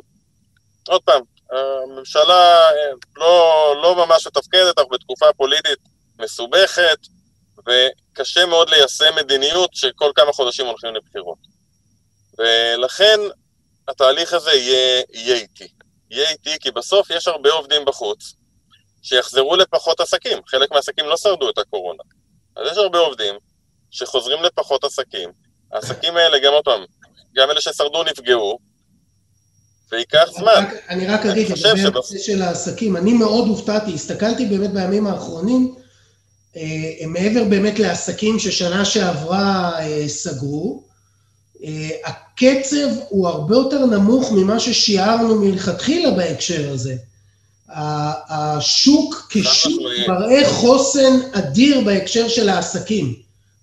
[0.89, 5.79] עוד פעם, הממשלה אה, לא, לא ממש מתפקדת, אנחנו בתקופה פוליטית
[6.19, 6.99] מסובכת,
[7.67, 11.39] וקשה מאוד ליישם מדיניות שכל כמה חודשים הולכים לבחירות.
[12.39, 13.21] ולכן
[13.89, 15.69] התהליך הזה יהיה, יהיה איטי.
[16.11, 18.35] יהיה איטי כי בסוף יש הרבה עובדים בחוץ
[19.03, 20.39] שיחזרו לפחות עסקים.
[20.47, 22.03] חלק מהעסקים לא שרדו את הקורונה.
[22.57, 23.35] אז יש הרבה עובדים
[23.91, 25.31] שחוזרים לפחות עסקים.
[25.73, 26.85] העסקים האלה, גם עוד פעם,
[27.37, 28.59] גם אלה ששרדו נפגעו,
[29.93, 30.53] וייקח זמן.
[30.57, 35.75] רק, אני רק אגיד, לגבי הנושא של העסקים, אני מאוד הופתעתי, הסתכלתי באמת בימים האחרונים,
[36.57, 40.86] אה, מעבר באמת לעסקים ששנה שעברה אה, סגרו,
[42.05, 46.97] הקצב הוא הרבה יותר נמוך ממה ששיערנו מלכתחילה בהקשר הזה.
[48.29, 53.15] השוק כשוק מראה חוסן אדיר בהקשר של העסקים.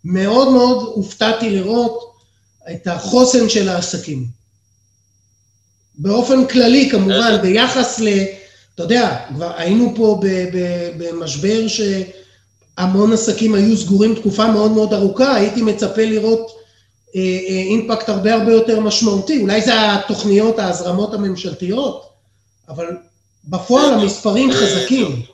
[0.06, 2.14] מאוד מאוד הופתעתי לראות
[2.72, 4.26] את החוסן של העסקים.
[5.96, 8.08] באופן כללי, כמובן, ביחס ל...
[8.76, 10.22] אתה יודע, כבר היינו פה
[10.98, 16.63] במשבר שהמון עסקים היו סגורים תקופה מאוד מאוד ארוכה, הייתי מצפה לראות
[17.16, 19.42] אה, אה, אימפקט הרבה הרבה יותר משמעותי.
[19.42, 22.10] אולי זה התוכניות, ההזרמות הממשלתיות,
[22.68, 22.98] אבל
[23.44, 25.26] בפועל המספרים חזקים.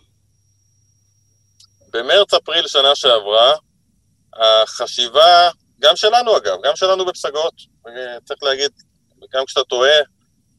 [1.93, 3.53] במרץ-אפריל שנה שעברה,
[4.33, 7.53] החשיבה, גם שלנו אגב, גם שלנו בפסגות,
[8.25, 8.71] צריך להגיד,
[9.33, 9.99] גם כשאתה טועה,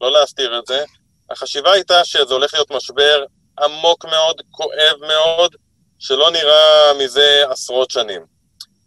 [0.01, 0.83] לא להסתיר את זה,
[1.29, 3.23] החשיבה הייתה שזה הולך להיות משבר
[3.59, 5.55] עמוק מאוד, כואב מאוד,
[5.99, 8.30] שלא נראה מזה עשרות שנים.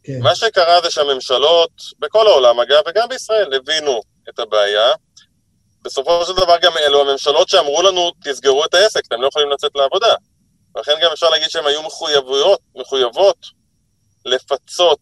[0.04, 0.18] כן.
[0.22, 4.92] מה שקרה זה שהממשלות, בכל העולם אגב, וגם בישראל, הבינו את הבעיה.
[5.82, 9.70] בסופו של דבר גם אלו הממשלות שאמרו לנו, תסגרו את העסק, אתם לא יכולים לצאת
[9.74, 10.14] לעבודה.
[10.76, 13.36] ולכן גם אפשר להגיד שהן היו מחויבויות, מחויבות
[14.26, 15.00] לפצות.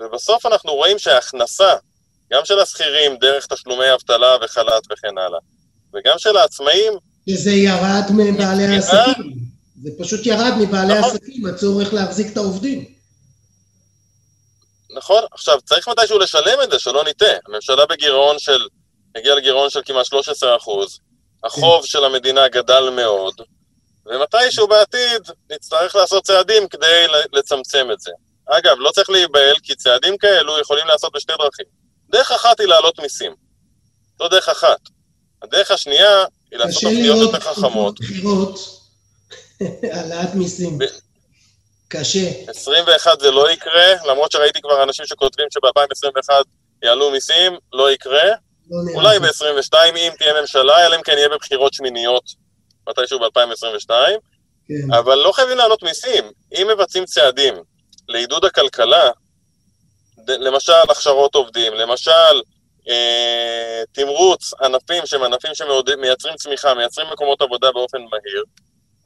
[0.00, 1.74] ובסוף אנחנו רואים שההכנסה,
[2.32, 5.38] גם של השכירים דרך תשלומי אבטלה וחל"ת וכן הלאה,
[5.94, 6.92] וגם של העצמאים...
[7.30, 9.34] שזה ירד מבעלי העסקים.
[9.82, 11.10] זה פשוט ירד מבעלי נכון.
[11.10, 13.01] העסקים, הצורך להחזיק את העובדים.
[14.94, 17.34] נכון, עכשיו צריך מתישהו לשלם את זה, שלא נטעה.
[17.48, 18.66] הממשלה בגירעון של,
[19.16, 20.98] הגיעה לגירעון של כמעט 13 אחוז,
[21.44, 21.86] החוב.
[21.86, 23.34] של המדינה גדל מאוד,
[24.06, 28.10] ומתישהו בעתיד נצטרך לעשות צעדים כדי לצמצם את זה.
[28.46, 31.66] אגב, לא צריך להיבהל, כי צעדים כאלו יכולים לעשות בשתי דרכים.
[32.10, 33.34] דרך אחת היא להעלות מיסים.
[34.18, 34.78] זו דרך אחת.
[35.42, 37.98] הדרך השנייה היא לעשות תוכניות יותר חכמות.
[39.92, 40.78] העלאת מיסים.
[41.92, 42.30] קשה.
[42.48, 46.34] 21 זה לא יקרה, למרות שראיתי כבר אנשים שכותבים שב-2021
[46.82, 48.30] יעלו מיסים, לא יקרה.
[48.70, 52.24] לא אולי ב-22, אם תהיה ממשלה, אלא אם כן יהיה בבחירות שמיניות
[52.88, 53.90] מתישהו ב-2022.
[54.68, 54.94] כן.
[54.98, 56.24] אבל לא חייבים לעלות מיסים.
[56.52, 57.54] אם מבצעים צעדים
[58.08, 59.10] לעידוד הכלכלה,
[60.28, 62.42] למשל הכשרות עובדים, למשל
[62.88, 68.44] אה, תמרוץ ענפים שהם ענפים שמייצרים צמיחה, מייצרים מקומות עבודה באופן מהיר,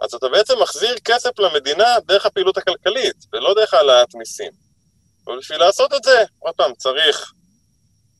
[0.00, 4.52] אז אתה בעצם מחזיר כסף למדינה דרך הפעילות הכלכלית, ולא דרך העלאת מיסים.
[5.26, 7.32] ובשביל לעשות את זה, עוד פעם, צריך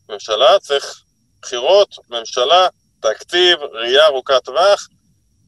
[0.09, 1.03] ממשלה, צריך
[1.43, 2.69] בחירות, ממשלה,
[3.01, 4.89] תקציב, ראייה ארוכת טווח,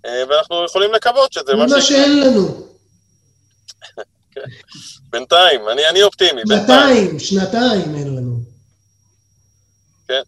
[0.07, 1.73] אה, ואנחנו יכולים לקוות שזה מה ש...
[1.73, 2.67] מה שאין לנו.
[5.11, 6.43] בינתיים, אני, אני אופטימי.
[6.49, 8.39] שנתיים, שנתיים אין לנו.
[10.09, 10.23] כן.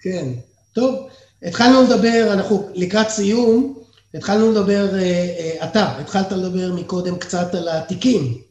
[0.00, 0.28] כן.
[0.72, 1.08] טוב,
[1.42, 3.83] התחלנו לדבר, אנחנו לקראת סיום,
[4.14, 5.00] התחלנו לדבר, אה,
[5.38, 8.42] אה, אתה התחלת לדבר מקודם קצת על התיקים,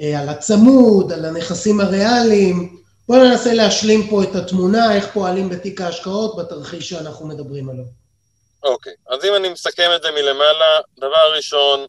[0.00, 2.76] אה, על הצמוד, על הנכסים הריאליים.
[3.08, 7.84] בואו ננסה להשלים פה את התמונה, איך פועלים בתיק ההשקעות בתרחיש שאנחנו מדברים עליו.
[8.62, 9.14] אוקיי, okay.
[9.14, 11.86] אז אם אני מסכם את זה מלמעלה, דבר ראשון,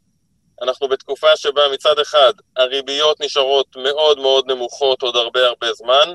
[0.61, 6.13] אנחנו בתקופה שבה מצד אחד הריביות נשארות מאוד מאוד נמוכות עוד הרבה הרבה זמן,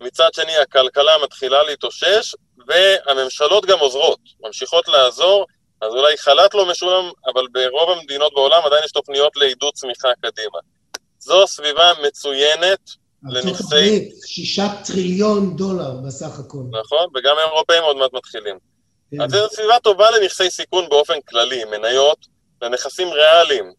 [0.00, 2.34] מצד שני הכלכלה מתחילה להתאושש
[2.66, 5.46] והממשלות גם עוזרות, ממשיכות לעזור,
[5.80, 10.58] אז אולי חל"ת לא משולם, אבל ברוב המדינות בעולם עדיין יש תוכניות לעידוד צמיחה קדימה.
[11.18, 12.90] זו סביבה מצוינת
[13.22, 14.10] לנכסי...
[14.26, 16.62] שישה טריליון דולר בסך הכל.
[16.70, 18.58] נכון, וגם האירופאים עוד מעט מתחילים.
[19.10, 19.20] כן.
[19.20, 22.26] אז זו סביבה טובה לנכסי סיכון באופן כללי, מניות,
[22.62, 23.72] לנכסים ריאליים.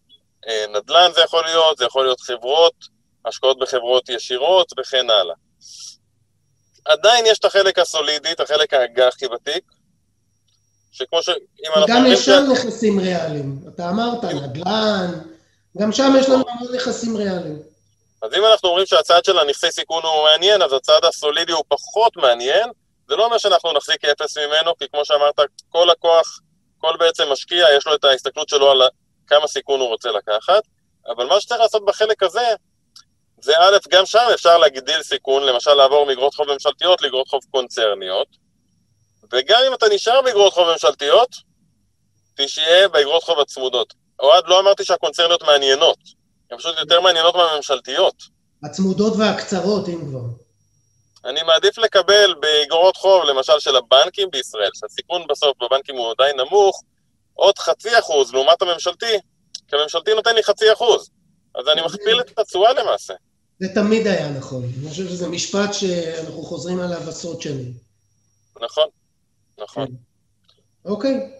[0.48, 2.74] אה, נדל"ן זה יכול להיות, זה יכול להיות חברות,
[3.26, 5.36] השקעות בחברות ישירות וכן הלאה.
[6.86, 9.64] עדיין יש את החלק הסולידי, את החלק האג"חי בתיק,
[10.98, 11.30] שכמו ש...
[11.88, 13.60] גם יש שם נכסים ריאליים.
[13.68, 15.12] אתה אמרת, נדל"ן,
[15.78, 17.60] גם שם יש לנו המון נכסים ריאליים.
[18.22, 22.18] אז אם אנחנו אומרים שהצד של הנכסי סיכון הוא מעניין, אז הצד הסולידי הוא פחות
[22.18, 22.70] מעניין.
[23.10, 26.40] זה לא אומר שאנחנו נחזיק אפס ממנו, כי כמו שאמרת, כל לקוח,
[26.78, 28.82] כל בעצם משקיע, יש לו את ההסתכלות שלו על
[29.28, 30.64] כמה סיכון הוא רוצה לקחת,
[31.16, 32.54] אבל מה שצריך לעשות בחלק הזה,
[33.42, 38.28] זה א', גם שם אפשר להגדיל סיכון, למשל לעבור מאגרות חוב ממשלתיות לאגרות חוב קונצרניות,
[39.34, 41.30] וגם אם אתה נשאר באגרות חוב ממשלתיות,
[42.38, 43.94] תשעה באגרות חוב הצמודות.
[44.20, 45.98] אוהד, לא אמרתי שהקונצרניות מעניינות,
[46.52, 48.16] הן פשוט יותר מעניינות מהממשלתיות.
[48.64, 50.22] הצמודות והקצרות, אם כבר.
[51.26, 56.84] אני מעדיף לקבל באגרות חוב, למשל של הבנקים בישראל, שהסיכון בסוף בבנקים הוא עדיין נמוך,
[57.34, 59.20] עוד חצי אחוז לעומת הממשלתי,
[59.68, 61.10] כי הממשלתי נותן לי חצי אחוז.
[61.56, 63.14] אז אני מכפיל את התשואה למעשה.
[63.60, 64.64] זה תמיד היה נכון.
[64.82, 67.74] אני חושב שזה משפט שאנחנו חוזרים עליו עשרות שנים.
[68.62, 68.88] נכון,
[69.60, 69.88] נכון.
[70.86, 71.32] אוקיי.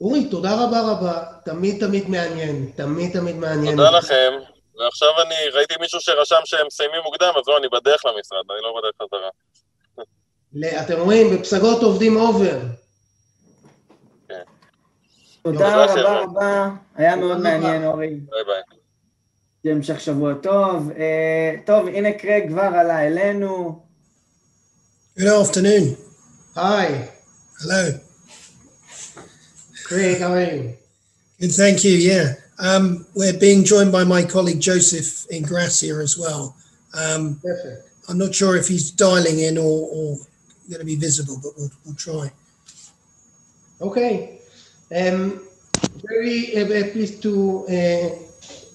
[0.00, 1.24] אורי, תודה רבה רבה.
[1.44, 2.72] תמיד תמיד מעניין.
[2.76, 3.76] תמיד תמיד מעניין.
[3.76, 4.32] תודה לכם.
[4.78, 8.80] ועכשיו אני ראיתי מישהו שרשם שהם מסיימים מוקדם, אז לא, אני בדרך למשרד, אני לא
[8.80, 9.30] בדרך חזרה.
[10.84, 12.58] אתם רואים, בפסגות עובדים over.
[15.42, 16.20] תודה תודה, רבה.
[16.20, 17.84] רבה, היה מאוד מעניין.
[17.84, 18.08] אורי.
[18.08, 19.72] ביי ביי.
[19.72, 20.90] המשך שבוע טוב.
[20.90, 23.82] אה, טוב, הנה קרייג כבר עלה אלינו.
[25.18, 25.96] Good afternoon.
[26.56, 27.08] Hi,
[27.60, 27.98] Hello.
[29.84, 30.76] Craig, how are you?
[31.40, 31.92] Good, thank you.
[31.92, 32.34] Yeah.
[32.58, 36.54] Um, we're being joined by my colleague Joseph Ingrassia as well.
[36.92, 37.88] Um, Perfect.
[38.08, 40.16] I'm not sure if he's dialing in or, or
[40.68, 42.30] going to be visible, but we'll, we'll try.
[43.80, 44.40] Okay.
[44.94, 45.40] Um,
[46.04, 48.08] very uh, uh pleased to uh,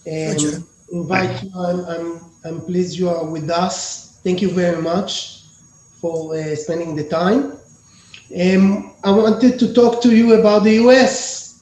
[0.10, 1.52] um, invite you.
[1.56, 4.20] I'm, I'm, I'm pleased you are with us.
[4.24, 5.44] Thank you very much
[6.02, 7.61] for uh, spending the time.
[8.36, 11.62] Um, I wanted to talk to you about the US.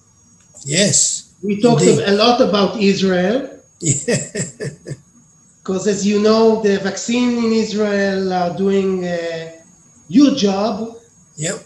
[0.65, 1.31] Yes.
[1.41, 2.07] We talked Indeed.
[2.07, 4.17] a lot about Israel Yeah.
[5.57, 9.59] because, as you know, the vaccine in Israel are doing a
[10.09, 10.97] huge job.
[11.37, 11.59] yep.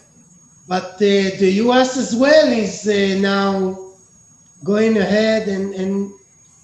[0.68, 3.76] But uh, the US as well is uh, now
[4.62, 6.12] going ahead, and, and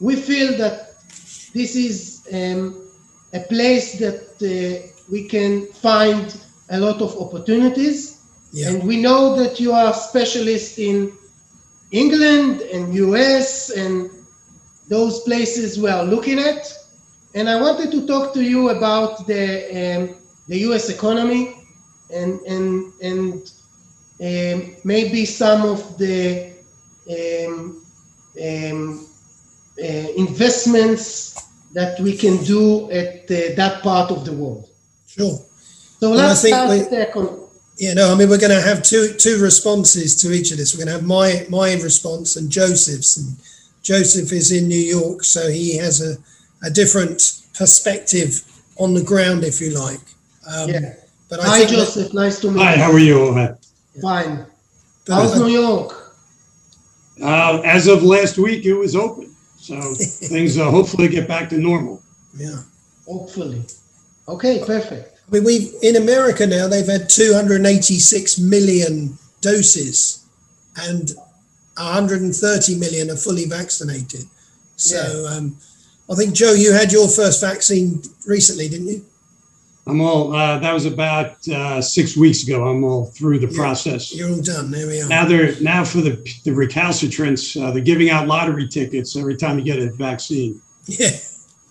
[0.01, 0.95] we feel that
[1.53, 2.89] this is um,
[3.35, 6.37] a place that uh, we can find
[6.71, 8.20] a lot of opportunities.
[8.53, 8.71] Yeah.
[8.71, 11.13] And we know that you are specialist in
[11.93, 14.11] England and US and
[14.89, 16.73] those places we are looking at.
[17.35, 19.45] And I wanted to talk to you about the
[19.81, 20.17] um,
[20.49, 21.55] the US economy
[22.13, 23.53] and and and
[24.21, 26.53] um, maybe some of the
[27.09, 27.85] um,
[28.43, 29.07] um,
[29.79, 29.85] uh,
[30.17, 31.35] investments
[31.73, 34.69] that we can do at uh, that part of the world.
[35.07, 35.39] Sure.
[36.01, 37.50] So let's start with the
[37.81, 38.01] economy.
[38.01, 40.75] Yeah, no, I mean, we're going to have two two responses to each of this.
[40.75, 43.17] We're going to have my my response and Joseph's.
[43.19, 43.37] And
[43.83, 46.17] Joseph is in New York, so he has a,
[46.67, 48.43] a different perspective
[48.79, 50.01] on the ground, if you like.
[50.47, 50.95] Um, Yeah.
[51.31, 52.13] But I Hi, think that- Joseph.
[52.15, 52.79] Nice to meet Hi, you.
[52.81, 53.15] Hi, how are you?
[53.17, 53.57] Ohad?
[54.03, 54.47] Fine.
[55.07, 55.97] but How's New York?
[57.23, 59.35] Uh, as of last week, it was open.
[59.59, 59.81] So
[60.29, 62.03] things uh, hopefully get back to normal.
[62.37, 62.63] yeah.
[63.07, 63.63] Hopefully.
[64.29, 65.20] Okay, perfect.
[65.31, 66.67] I mean, we've in America now.
[66.67, 70.27] They've had 286 million doses,
[70.77, 71.11] and
[71.77, 74.25] 130 million are fully vaccinated.
[74.77, 75.57] So, um,
[76.11, 79.05] I think Joe, you had your first vaccine recently, didn't you?
[79.87, 82.69] I'm all, uh, that was about uh, six weeks ago.
[82.69, 83.57] I'm all through the Yeah.
[83.57, 84.15] process.
[84.15, 84.71] You're all done.
[84.71, 85.09] There we are.
[85.09, 86.13] Now they're, now for the,
[86.45, 90.61] the recalcitrants, uh, they're giving out lottery tickets every time you get a vaccine.
[90.87, 91.11] yeah,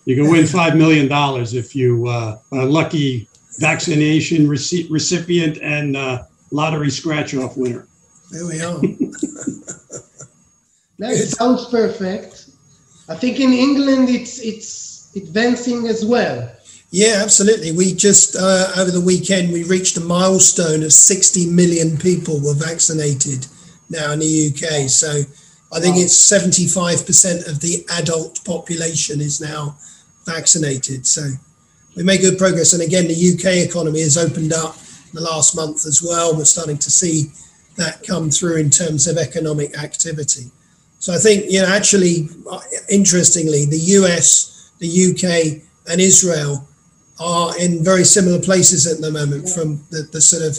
[0.05, 1.07] You can win $5 million
[1.55, 7.88] if you uh, are lucky vaccination rece- recipient and uh, lottery scratch off winner.
[8.31, 8.79] there we are.
[10.99, 11.29] That Good.
[11.29, 12.49] sounds perfect.
[13.07, 16.51] I think in England it's it's advancing as well.
[16.91, 17.71] yeah, absolutely.
[17.71, 22.53] We just uh, over the weekend we reached a milestone of 60 million people were
[22.53, 23.47] vaccinated
[23.89, 24.89] now in the UK.
[24.89, 25.21] So,
[25.71, 26.01] I think Wow.
[26.01, 29.77] it's 75% of the adult population is now
[30.25, 31.07] vaccinated.
[31.07, 31.21] So
[31.99, 32.71] we made good progress.
[32.71, 36.33] And again, the UK economy has opened up in the last month as well.
[36.33, 37.25] We're starting to see
[37.75, 40.45] that come through in terms of economic activity.
[40.99, 46.65] So I think, you know, actually, uh, interestingly, the US, the UK, and Israel
[47.19, 50.57] are in very similar places at the moment from the, the sort of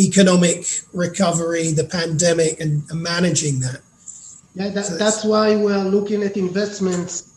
[0.00, 3.82] economic recovery, the pandemic, and, and managing that.
[4.56, 7.30] Yeah, that, So that's why we are looking at investments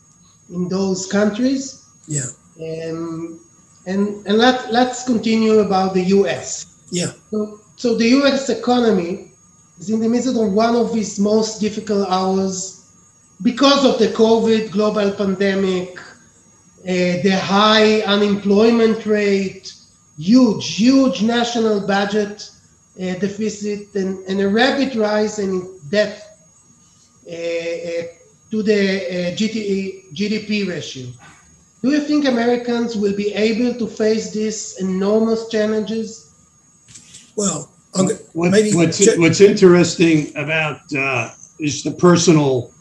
[0.50, 1.84] in those countries.
[2.08, 2.26] Yeah.
[2.60, 3.40] Um,
[3.86, 6.66] and and let, let's continue about the US.
[6.90, 7.12] Yeah.
[7.30, 9.32] So, so the US economy
[9.78, 12.76] is in the midst of one of its most difficult hours
[13.42, 19.74] because of the COVID global pandemic, uh, the high unemployment rate,
[20.18, 22.50] huge, huge national budget
[22.98, 26.22] uh, deficit, and, and a rapid rise in debt
[27.26, 28.02] uh, uh,
[28.50, 31.08] to the uh, GDP ratio.
[31.86, 36.34] Do you think Americans will be able to face these enormous challenges?
[37.36, 41.30] Well, I'm, What, maybe what's ju- what's interesting about uh,
[41.60, 42.72] is the personal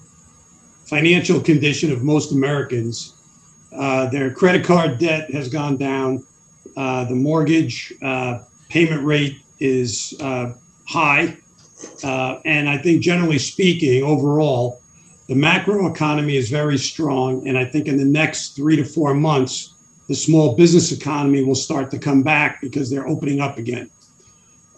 [0.85, 3.13] financial condition of most Americans.
[3.71, 6.25] Uh, their credit card debt has gone down.
[6.75, 8.39] Uh, the mortgage uh,
[8.69, 10.53] payment rate is uh,
[10.87, 11.37] high,
[12.03, 14.81] uh, and I think generally speaking, overall,
[15.27, 17.47] the macro economy is very strong.
[17.47, 19.73] And I think in the next three to four months,
[20.07, 23.89] the small business economy will start to come back because they're opening up again.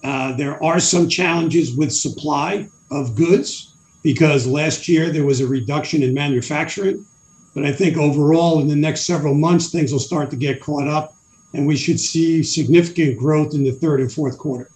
[0.04, 3.74] Uh, there are some challenges with supply of goods
[4.04, 7.06] because last year there was a reduction in manufacturing.
[7.54, 10.88] But I think overall, in the next several months, things will start to get caught
[10.88, 11.16] up
[11.54, 14.70] and we should see significant growth in the third and fourth quarter.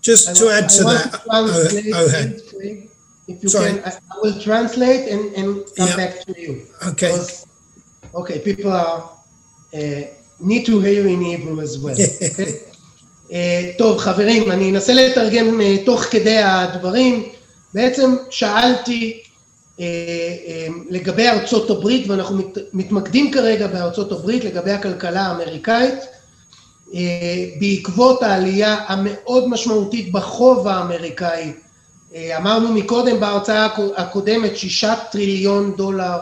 [0.00, 2.88] just to add to I that, want to translate oh, ahead.
[3.36, 3.70] If you Sorry.
[3.70, 5.96] can, I, I will translate and, and come Yeah.
[6.02, 6.52] back to you.
[6.90, 7.10] okay.
[7.12, 7.46] Because-
[8.20, 8.98] okay, people are,
[9.78, 10.02] uh,
[10.50, 11.96] need to hear in Hebrew as well.
[12.28, 12.52] okay?
[13.32, 17.28] אה, טוב, חברים, אני אנסה לתרגם אה, תוך כדי הדברים.
[17.74, 19.22] בעצם שאלתי
[19.80, 19.84] אה,
[20.46, 25.94] אה, לגבי ארצות הברית, ואנחנו מת, מתמקדים כרגע בארצות הברית, לגבי הכלכלה האמריקאית,
[26.94, 27.00] אה,
[27.60, 31.52] בעקבות העלייה המאוד משמעותית בחוב האמריקאי.
[32.14, 36.18] אה, אמרנו מקודם בהרצאה הקו- הקודמת שישה טריליון דולר,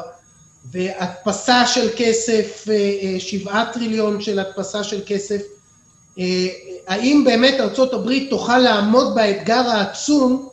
[0.70, 5.43] והדפסה של כסף, אה, אה, שבעה טריליון של הדפסה של כסף.
[6.88, 10.49] האם באמת ארצות הברית תוכל לעמוד באתגר העצום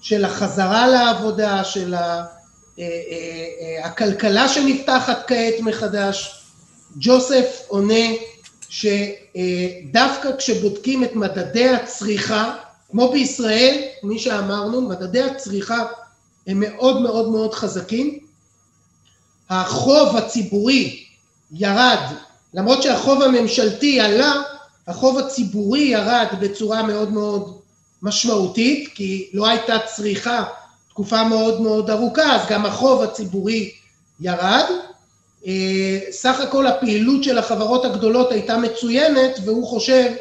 [0.00, 1.94] של החזרה לעבודה, של
[3.84, 6.42] הכלכלה שנפתחת כעת מחדש?
[6.96, 8.04] ג'וסף עונה
[8.68, 12.54] שדווקא כשבודקים את מדדי הצריכה,
[12.94, 15.84] כמו בישראל, כפי שאמרנו, מדדי הצריכה
[16.46, 18.18] הם מאוד מאוד מאוד חזקים.
[19.50, 21.04] החוב הציבורי
[21.52, 21.98] ירד,
[22.54, 24.32] למרות שהחוב הממשלתי עלה,
[24.86, 27.58] החוב הציבורי ירד בצורה מאוד מאוד
[28.02, 30.44] משמעותית, כי לא הייתה צריכה
[30.88, 33.70] תקופה מאוד מאוד ארוכה, אז גם החוב הציבורי
[34.20, 34.64] ירד.
[35.46, 40.12] אה, סך הכל הפעילות של החברות הגדולות הייתה מצוינת, והוא חושב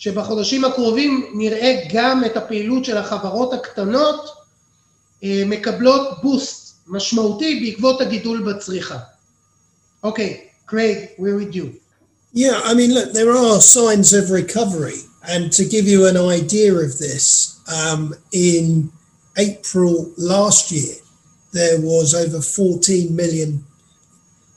[0.00, 4.28] שבחודשים הקרובים נראה גם את הפעילות של החברות הקטנות
[5.24, 8.98] אה, מקבלות בוסט משמעותי בעקבות הגידול בצריכה.
[10.02, 11.66] אוקיי, קרייג, we're with you.
[12.34, 15.00] Yeah, I mean, look, there are signs of recovery.
[15.32, 18.90] And to give you an idea of this, um, in
[19.36, 20.94] April last year,
[21.52, 23.64] there was over 14 million,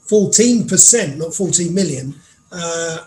[0.08, 2.16] 14%, not 14 million,
[2.52, 2.98] uh,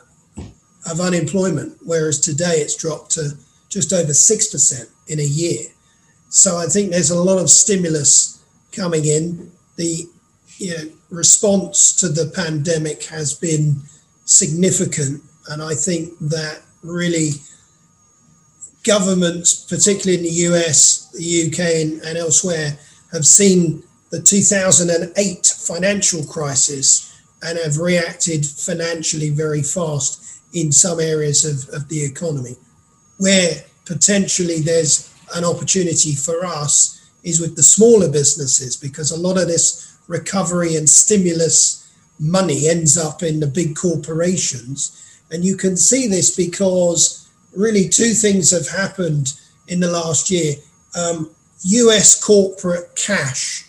[0.90, 3.30] of unemployment, whereas today it's dropped to
[3.68, 5.66] just over 6% in a year.
[6.28, 9.50] So I think there's a lot of stimulus coming in.
[9.76, 10.06] The
[10.58, 13.82] you know, response to the pandemic has been
[14.24, 15.22] significant.
[15.48, 17.30] And I think that really
[18.84, 22.78] governments, particularly in the US, the UK, and, and elsewhere,
[23.12, 27.12] have seen the 2008 financial crisis
[27.42, 30.22] and have reacted financially very fast
[30.52, 32.56] in some areas of, of the economy.
[33.18, 39.38] Where potentially there's an opportunity for us is with the smaller businesses because a lot
[39.38, 41.82] of this recovery and stimulus
[42.18, 45.20] money ends up in the big corporations.
[45.30, 49.34] And you can see this because really two things have happened
[49.68, 50.54] in the last year.
[50.96, 51.30] Um,
[51.62, 53.68] US corporate cash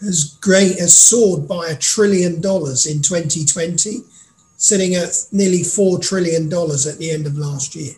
[0.00, 3.98] has great has soared by a trillion dollars in 2020,
[4.60, 7.94] sitting at nearly four trillion dollars at the end of last year.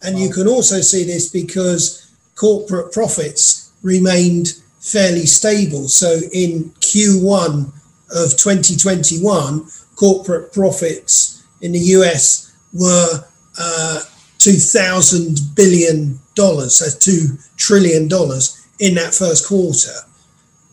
[0.00, 5.88] And you can also see this because corporate profits remained fairly stable.
[5.88, 7.72] So in Q1
[8.14, 13.24] of 2021, corporate profits in the US were
[13.58, 14.00] uh,
[14.38, 19.90] 2,000 billion dollars, so two trillion dollars in that first quarter,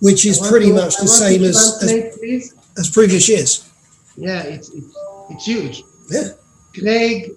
[0.01, 3.67] which is pretty to- much the same as, as, as previous years.
[4.15, 4.95] Yeah, it's, it's,
[5.29, 5.83] it's huge.
[6.73, 7.29] קרייג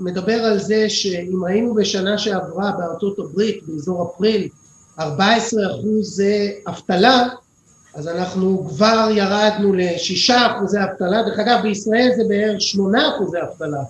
[0.00, 4.48] מדבר על זה שאם ראינו בשנה שעברה בארצות הברית, באזור אפריל,
[5.00, 6.22] 14 אחוז
[6.68, 7.28] אבטלה,
[7.94, 13.82] אז אנחנו כבר ירדנו ל-6 אחוזי אבטלה, דרך אגב בישראל זה בערך 8 אחוזי אבטלה,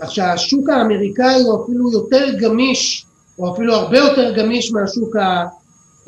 [0.00, 3.06] כך שהשוק האמריקאי הוא אפילו יותר גמיש,
[3.38, 5.44] או אפילו הרבה יותר גמיש מהשוק ה-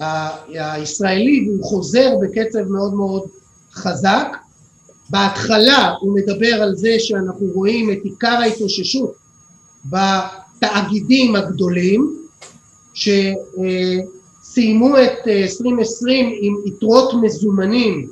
[0.02, 0.36] ה-
[0.72, 3.22] הישראלי, והוא חוזר בקצב מאוד מאוד
[3.72, 4.26] חזק.
[5.10, 9.14] בהתחלה הוא מדבר על זה שאנחנו רואים את עיקר ההתאוששות
[9.84, 12.16] בתאגידים הגדולים
[12.94, 18.08] שסיימו את 2020 עם יתרות מזומנים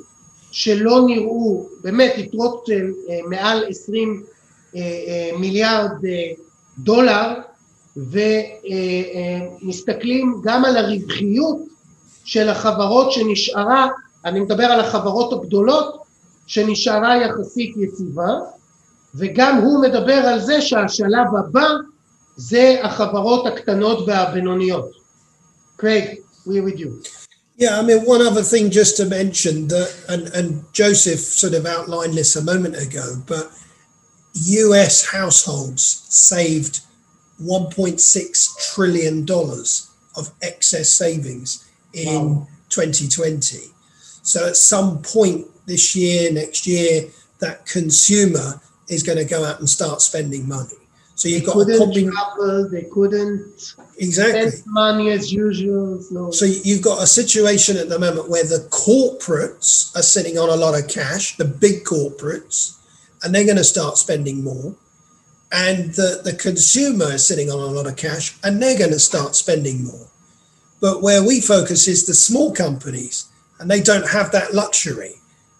[0.51, 2.91] שלא נראו, באמת יתרות של
[3.29, 4.23] מעל 20
[5.39, 5.91] מיליארד
[6.79, 7.33] דולר
[9.63, 11.57] ומסתכלים גם על הרווחיות
[12.23, 13.87] של החברות שנשארה,
[14.25, 16.08] אני מדבר על החברות הגדולות,
[16.49, 18.39] שנשארה יחסית יציבה,
[19.15, 21.67] וגם הוא מדבר על זה שהשלב הבא
[22.37, 24.91] זה החברות הקטנות והבינוניות.
[25.77, 27.03] Craig, we're with you.
[27.55, 31.65] Yeah, I mean, one other thing just to mention that, and, and Joseph sort of
[31.65, 33.45] outlined this a moment ago, but
[34.33, 36.81] US households saved
[37.41, 39.25] $1.6 trillion
[40.19, 41.49] of excess savings
[41.93, 42.47] in wow.
[42.69, 43.57] 2020.
[44.23, 47.03] So at some point this year, next year,
[47.39, 48.59] that consumer
[48.89, 50.75] is going to go out and start spending money.
[51.15, 56.01] So you've they got couldn't combi- travel, they couldn't exactly spend money as usual.
[56.01, 56.31] So.
[56.31, 60.55] so you've got a situation at the moment where the corporates are sitting on a
[60.55, 62.77] lot of cash, the big corporates,
[63.23, 64.75] and they're going to start spending more.
[65.51, 68.99] And the, the consumer is sitting on a lot of cash and they're going to
[68.99, 70.07] start spending more.
[70.79, 73.27] But where we focus is the small companies,
[73.59, 75.15] and they don't have that luxury.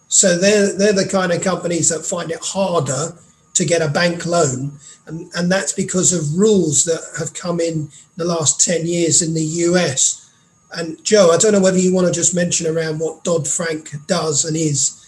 [0.09, 3.17] So they're, they're the kind of companies that find it harder
[3.53, 4.73] to get a bank loan.
[5.07, 9.33] And, and that's because of rules that have come in the last 10 years in
[9.33, 10.29] the US.
[10.73, 13.91] And Joe, I don't know whether you want to just mention around what Dodd Frank
[14.07, 15.01] does and is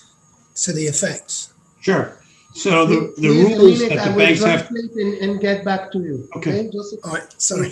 [0.64, 1.54] to the effects.
[1.82, 2.18] Sure.
[2.54, 4.70] So the, the rules that the banks have.
[4.72, 6.28] And, and get back to you.
[6.38, 6.68] Okay.
[6.68, 7.41] okay All right.
[7.41, 7.72] Sorry.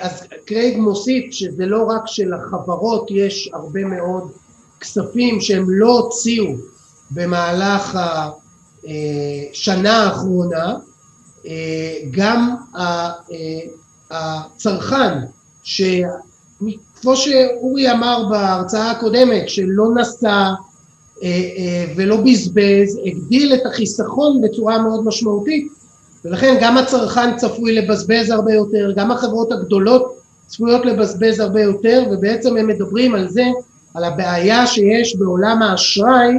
[0.00, 4.32] אז קרייג מוסיף שזה לא רק שלחברות יש הרבה מאוד
[4.85, 6.45] כספים שהם לא הוציאו
[7.11, 7.99] במהלך
[9.53, 10.75] השנה האחרונה,
[12.11, 12.55] גם
[14.11, 15.19] הצרכן,
[15.63, 20.53] שכמו שאורי אמר בהרצאה הקודמת, שלא נסע
[21.95, 25.67] ולא בזבז, הגדיל את החיסכון בצורה מאוד משמעותית,
[26.25, 30.15] ולכן גם הצרכן צפוי לבזבז הרבה יותר, גם החברות הגדולות
[30.47, 33.43] צפויות לבזבז הרבה יותר, ובעצם הם מדברים על זה
[33.95, 36.33] על הבעיה שיש בעולם האשראי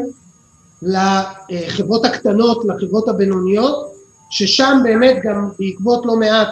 [0.82, 3.92] לחברות הקטנות, לחברות הבינוניות,
[4.30, 6.48] ששם באמת גם בעקבות לא מעט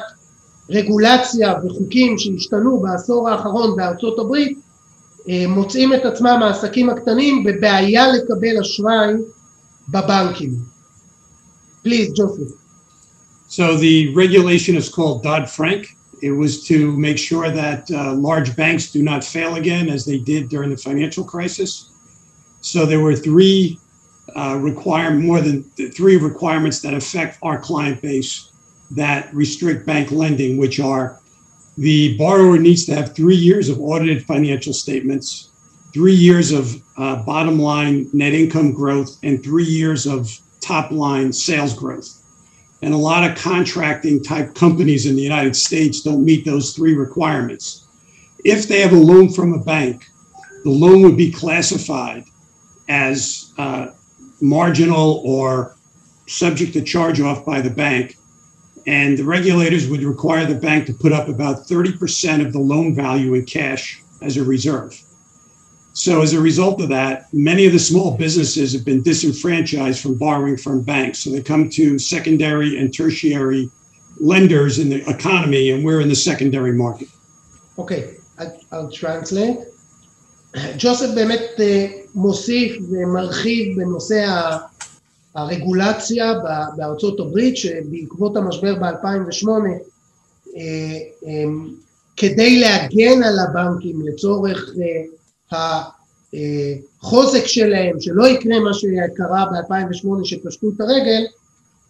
[0.70, 4.58] רגולציה וחוקים שהשתנו בעשור האחרון בארצות הברית,
[5.48, 9.14] מוצאים את עצמם העסקים הקטנים בבעיה לקבל אשראי
[9.88, 10.54] בבנקים.
[11.84, 12.52] Please, Joseph.
[13.48, 15.84] So the regulation is called Dodd-Frank.
[16.24, 20.16] It was to make sure that uh, large banks do not fail again, as they
[20.16, 21.90] did during the financial crisis.
[22.62, 23.78] So there were three
[24.34, 25.64] uh, require more than
[25.98, 28.50] three requirements that affect our client base
[28.92, 31.20] that restrict bank lending, which are
[31.76, 35.50] the borrower needs to have three years of audited financial statements,
[35.92, 41.34] three years of uh, bottom line net income growth, and three years of top line
[41.34, 42.23] sales growth.
[42.84, 46.92] And a lot of contracting type companies in the United States don't meet those three
[46.94, 47.86] requirements.
[48.44, 50.06] If they have a loan from a bank,
[50.64, 52.24] the loan would be classified
[52.90, 53.86] as uh,
[54.42, 55.76] marginal or
[56.26, 58.18] subject to charge off by the bank.
[58.86, 62.94] And the regulators would require the bank to put up about 30% of the loan
[62.94, 65.02] value in cash as a reserve.
[65.93, 70.17] So as a result of that, many of the small businesses have been disenfranchised from
[70.17, 71.19] borrowing from banks.
[71.19, 73.69] So they come to secondary and tertiary
[74.19, 77.09] lenders in the economy, and we're in the secondary market.
[77.77, 78.15] Okay,
[78.71, 79.57] I'll translate.
[80.77, 81.59] ג'וסף באמת
[82.15, 84.25] מוסיף ומרחיב בנושא
[85.35, 86.33] הרגולציה
[86.77, 89.49] בארצות הברית שבעקבות המשבר ב-2008
[92.17, 94.69] כדי להגן על הבנקים לצורך
[97.02, 101.22] החוזק שלהם, שלא יקרה מה שקרה ב-2008 שפשטו את הרגל,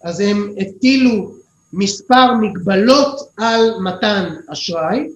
[0.02, 1.34] אז הם הטילו
[1.72, 5.08] מספר מגבלות על מתן אשראי,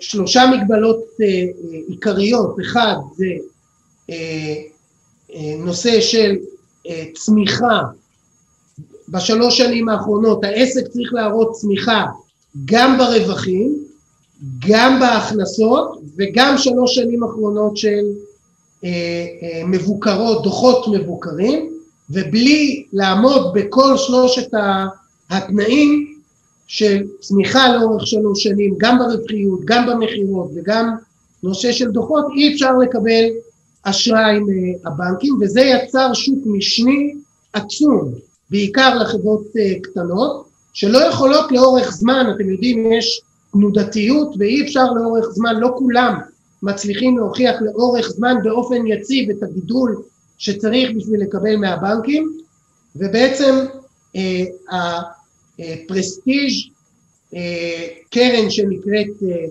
[0.00, 1.04] שלושה מגבלות
[1.88, 3.26] עיקריות, אחד זה
[5.58, 6.36] נושא של
[7.14, 7.80] צמיחה,
[9.08, 12.06] בשלוש שנים האחרונות העסק צריך להראות צמיחה
[12.64, 13.84] גם ברווחים
[14.68, 18.04] גם בהכנסות וגם שלוש שנים אחרונות של
[18.84, 18.88] אה,
[19.42, 21.72] אה, מבוקרות, דוחות מבוקרים,
[22.10, 24.48] ובלי לעמוד בכל שלושת
[25.30, 26.14] התנאים
[26.66, 30.94] של צמיחה לאורך שלוש שנים, גם ברווחיות, גם במכירות וגם
[31.42, 33.24] נושא של דוחות, אי אפשר לקבל
[33.82, 37.14] אשראי מהבנקים, וזה יצר שוק משני
[37.52, 38.12] עצום,
[38.50, 43.22] בעיקר לחברות אה, קטנות, שלא יכולות לאורך זמן, אתם יודעים, יש
[43.52, 46.18] תנודתיות ואי אפשר לאורך זמן, לא כולם
[46.62, 50.02] מצליחים להוכיח לאורך זמן באופן יציב את הגידול
[50.38, 52.38] שצריך בשביל לקבל מהבנקים
[52.96, 53.54] ובעצם
[54.16, 54.44] אה,
[55.58, 56.72] הפרסטיג'
[57.34, 59.44] אה, קרן שנקראת, אה,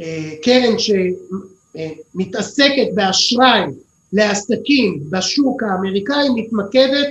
[0.00, 0.76] אה, קרן
[2.14, 3.60] שמתעסקת באשראי
[4.12, 7.08] לעסקים בשוק האמריקאי מתמקדת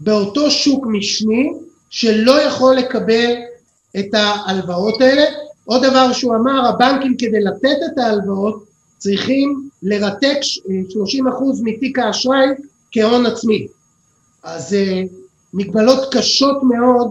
[0.00, 1.52] באותו שוק משני
[1.90, 3.32] שלא יכול לקבל
[3.98, 5.24] את ההלוואות האלה.
[5.64, 8.64] עוד דבר שהוא אמר, הבנקים כדי לתת את ההלוואות
[8.98, 10.70] צריכים לרתק 30%
[11.62, 12.46] מתיק האשראי
[12.92, 13.66] כהון עצמי.
[14.42, 14.76] אז
[15.54, 17.08] מגבלות קשות מאוד,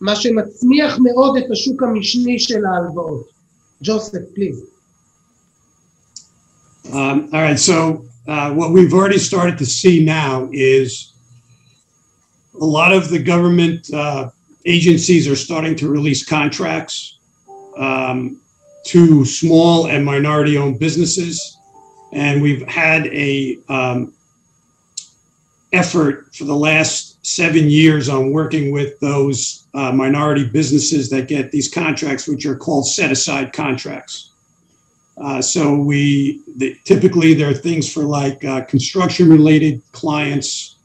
[0.00, 3.28] מה שמצמיח מאוד את השוק המשני של ההלוואות.
[3.82, 4.62] ג'וסף, פליז.
[6.84, 11.12] Um, all right, so uh, what we've already started to see now is
[12.60, 14.30] a lot of the government uh,
[14.64, 17.17] agencies are starting to release contracts
[17.78, 18.40] um,
[18.86, 21.58] to small and minority owned businesses.
[22.12, 24.14] And we've had a um,
[25.72, 31.50] effort for the last seven years on working with those uh, minority businesses that get
[31.50, 34.32] these contracts, which are called set aside contracts.
[35.18, 40.76] Uh, so we the, typically there are things for like uh, construction related clients,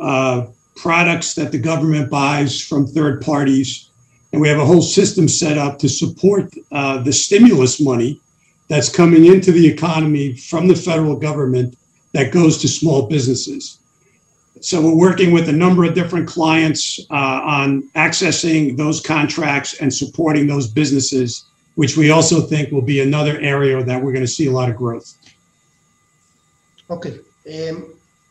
[0.00, 0.46] uh,
[0.76, 3.89] products that the government buys from third parties,
[4.31, 8.19] and we have a whole system set up to support uh, the stimulus money
[8.67, 11.77] that's coming into the economy from the federal government
[12.13, 13.79] that goes to small businesses.
[14.61, 19.93] So we're working with a number of different clients uh, on accessing those contracts and
[19.93, 24.35] supporting those businesses, which we also think will be another area that we're going to
[24.37, 25.15] see a lot of growth.
[26.89, 27.51] אוקיי, okay.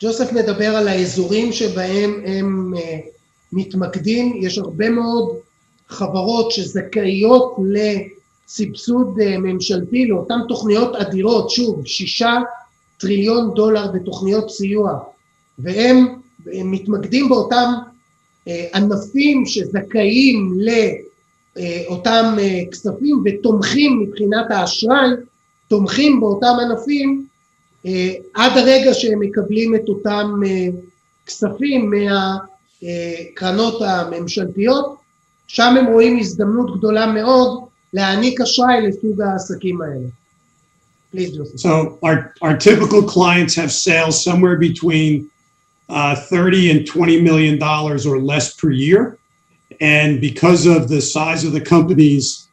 [0.00, 2.80] ג'וסף מדבר על האזורים שבהם הם uh,
[3.52, 5.36] מתמקדים, יש הרבה מאוד
[5.89, 7.55] חברות שזכאיות
[8.47, 12.37] לסבסוד uh, ממשלתי לאותן תוכניות אדירות, שוב, שישה
[12.97, 14.99] טריליון דולר בתוכניות סיוע,
[15.59, 16.05] והם
[16.45, 17.73] מתמקדים באותם
[18.73, 20.57] ענפים שזכאים
[21.55, 22.37] לאותם
[22.71, 25.09] כספים ותומכים מבחינת האשראי,
[25.67, 27.25] תומכים באותם ענפים
[28.33, 30.41] עד הרגע שהם מקבלים את אותם
[31.25, 31.91] כספים
[32.81, 34.98] מהקרנות הממשלתיות,
[35.48, 40.08] שם הם רואים הזדמנות גדולה מאוד להעניק אשראי לסוג העסקים האלה.
[41.12, 41.60] Please, Joseph.
[41.60, 45.30] So our, our typical clients have sales somewhere between
[45.88, 49.16] uh, 30 and 20 million dollars or less per year.
[49.80, 52.48] And because of the size of the companies,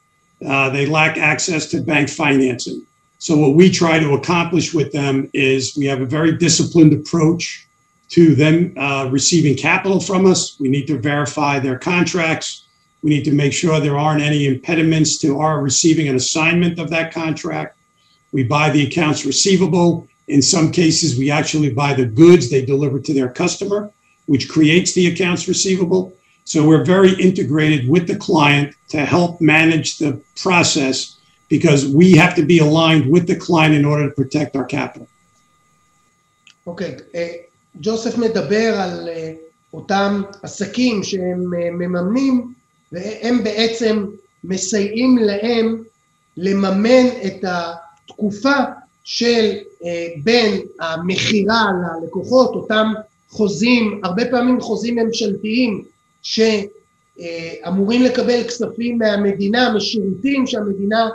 [0.47, 2.86] uh, they lack access to bank financing.
[3.20, 7.68] So what we try to accomplish with them is we have a very disciplined approach
[8.10, 10.60] to them uh, receiving capital from us.
[10.60, 12.64] We need to verify their contracts.
[13.06, 16.89] We need to make sure there aren't any impediments to our receiving an assignment of
[16.91, 17.78] that contract.
[18.32, 20.08] We buy the accounts receivable.
[20.28, 23.91] In some cases, we actually buy the goods they deliver to their customer,
[24.28, 26.14] which creates the accounts receivable.
[26.45, 31.18] So we're very integrated with the client to help manage the process
[31.49, 35.08] because we have to be aligned with the client in order to protect our capital.
[36.68, 37.52] אוקיי, okay.
[37.82, 39.10] ג'וסף מדבר על
[39.74, 42.54] אותם עסקים שהם מממנים
[42.93, 44.05] והם בעצם
[44.45, 45.82] מסייעים להם
[46.37, 48.55] לממן את התקופה
[49.05, 49.53] של
[50.24, 51.66] בין המכירה
[52.03, 52.93] ללקוחות, אותם
[53.28, 55.84] חוזים, הרבה פעמים חוזים ממשלתיים
[56.22, 61.09] שאמורים לקבל כספים מהמדינה, משירותים שהמדינה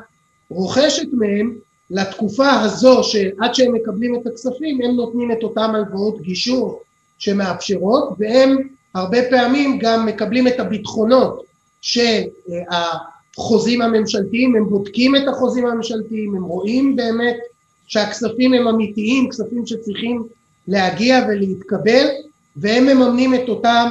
[0.49, 1.55] רוכשת מהם,
[1.91, 6.81] לתקופה הזו שעד שהם מקבלים את הכספים הם נותנים את אותם הלוואות גישור
[7.17, 11.50] שמאפשרות והם הרבה פעמים גם מקבלים את הביטחונות
[11.81, 17.37] שהחוזים הממשלתיים, הם בודקים את החוזים הממשלתיים, הם רואים באמת
[17.87, 20.23] שהכספים הם אמיתיים, כספים שצריכים
[20.67, 22.07] להגיע ולהתקבל,
[22.55, 23.85] והם מממנים את אותה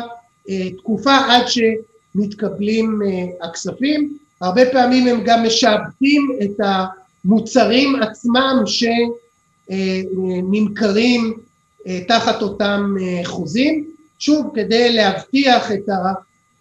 [0.51, 3.09] אה, תקופה עד שמתקבלים אה,
[3.49, 4.19] הכספים.
[4.41, 6.61] הרבה פעמים הם גם משעבדים את
[7.25, 8.63] המוצרים עצמם
[9.69, 11.35] שנמכרים
[11.87, 13.85] אה, תחת אותם חוזים,
[14.19, 15.89] שוב כדי להבטיח את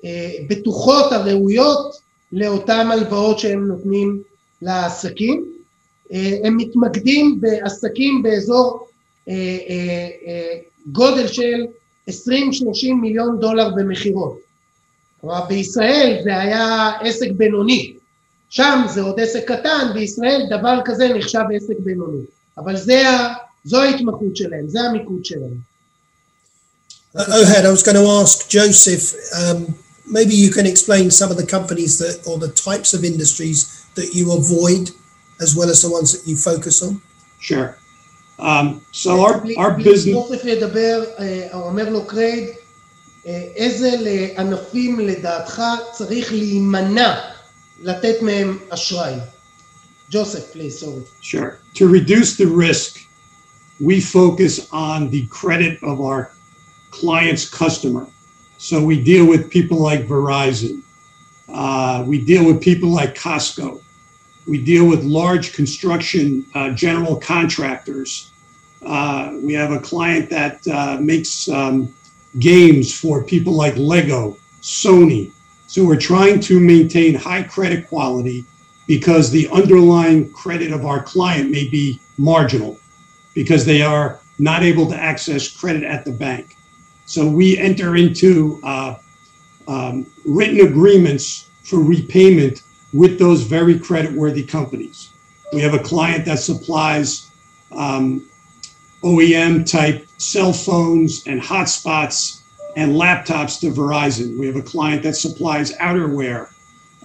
[0.03, 1.95] הבטוחות הראויות
[2.31, 4.21] לאותן הלוואות שהם נותנים
[4.61, 5.45] לעסקים.
[6.43, 8.87] הם מתמקדים בעסקים באזור
[10.91, 11.65] גודל של
[12.09, 12.11] 20-30
[13.01, 14.39] מיליון דולר במכירות.
[15.21, 17.93] כלומר בישראל זה היה עסק בינוני,
[18.49, 22.21] שם זה עוד עסק קטן, בישראל דבר כזה נחשב עסק בינוני,
[22.57, 23.03] אבל זה,
[23.65, 24.65] זו ההתמחות שלהם,
[25.23, 25.69] שלהם.
[27.15, 29.73] Ohad, I was going to ask Joseph, um,
[30.08, 34.14] maybe you can explain some of the companies that, or the types of industries that
[34.14, 34.90] you avoid
[35.40, 37.00] as well as the ones that you focus on?
[37.40, 37.76] Sure.
[38.38, 40.14] Um, so our, our business...
[40.14, 41.04] תוסף ידבר,
[41.52, 42.48] אומר לו קרייג,
[43.56, 43.90] איזה
[44.36, 45.62] ענפים לדעתך
[45.92, 47.14] צריך להימנע
[47.82, 49.14] לתת מהם אשראי.
[50.10, 51.02] Joseph, please, sorry.
[51.20, 51.58] Sure.
[51.74, 53.00] To reduce the risk,
[53.80, 56.30] we focus on the credit of our
[56.90, 58.06] client's customer.
[58.59, 60.81] So we deal with people like Verizon.
[61.47, 63.81] Uh, we deal with people like Costco.
[64.47, 68.33] We deal with large construction uh, general contractors.
[68.85, 71.93] Uh, we have a client that uh, makes um,
[72.37, 75.31] games for people like Lego, Sony.
[75.67, 78.43] So we're trying to maintain high credit quality
[78.87, 82.77] because the underlying credit of our client may be marginal
[83.33, 86.57] because they are not able to access credit at the bank.
[87.09, 88.99] So we enter into uh,
[89.67, 92.61] um, written agreements for repayment
[92.93, 95.09] with those very creditworthy companies.
[95.51, 97.31] We have a client that supplies
[97.71, 98.29] um,
[99.01, 102.41] OEM type cell phones and hotspots
[102.75, 104.37] and laptops to Verizon.
[104.37, 106.53] We have a client that supplies outerwear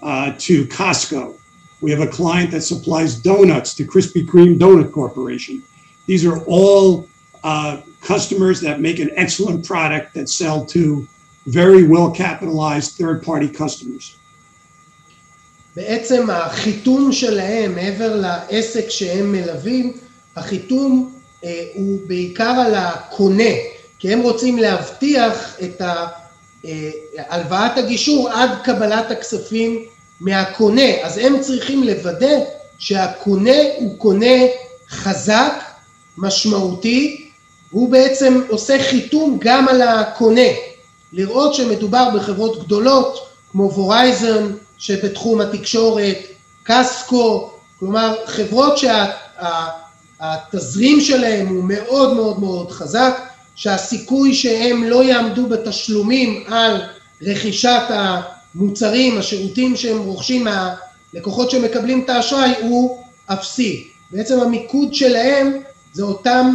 [0.02, 1.38] uh, to Costco.
[1.80, 5.62] We have a client that supplies donuts to Krispy Kreme Donut Corporation.
[6.04, 7.08] These are all
[7.42, 7.80] uh,
[8.12, 11.06] customers that make an excellent product that sell to
[11.46, 14.16] very well capitalized third party customers.
[15.76, 19.92] בעצם החיתום שלהם, מעבר לעסק שהם מלווים,
[20.36, 23.50] החיתום אה, הוא בעיקר על הקונה,
[23.98, 25.82] כי הם רוצים להבטיח את
[26.64, 26.90] אה,
[27.28, 29.84] הלוואת הגישור עד קבלת הכספים
[30.20, 32.36] מהקונה, אז הם צריכים לוודא
[32.78, 34.36] שהקונה הוא קונה
[34.88, 35.62] חזק,
[36.18, 37.23] משמעותי,
[37.74, 40.48] והוא בעצם עושה חיתום גם על הקונה,
[41.12, 46.18] לראות שמדובר בחברות גדולות כמו וורייזן שבתחום התקשורת,
[46.62, 47.50] קסקו,
[47.80, 48.78] כלומר חברות
[50.18, 53.20] שהתזרים שלהם הוא מאוד מאוד מאוד חזק,
[53.56, 56.82] שהסיכוי שהם לא יעמדו בתשלומים על
[57.22, 63.88] רכישת המוצרים, השירותים שהם רוכשים מהלקוחות שמקבלים את האשראי הוא אפסי.
[64.10, 65.52] בעצם המיקוד שלהם
[65.92, 66.54] זה אותם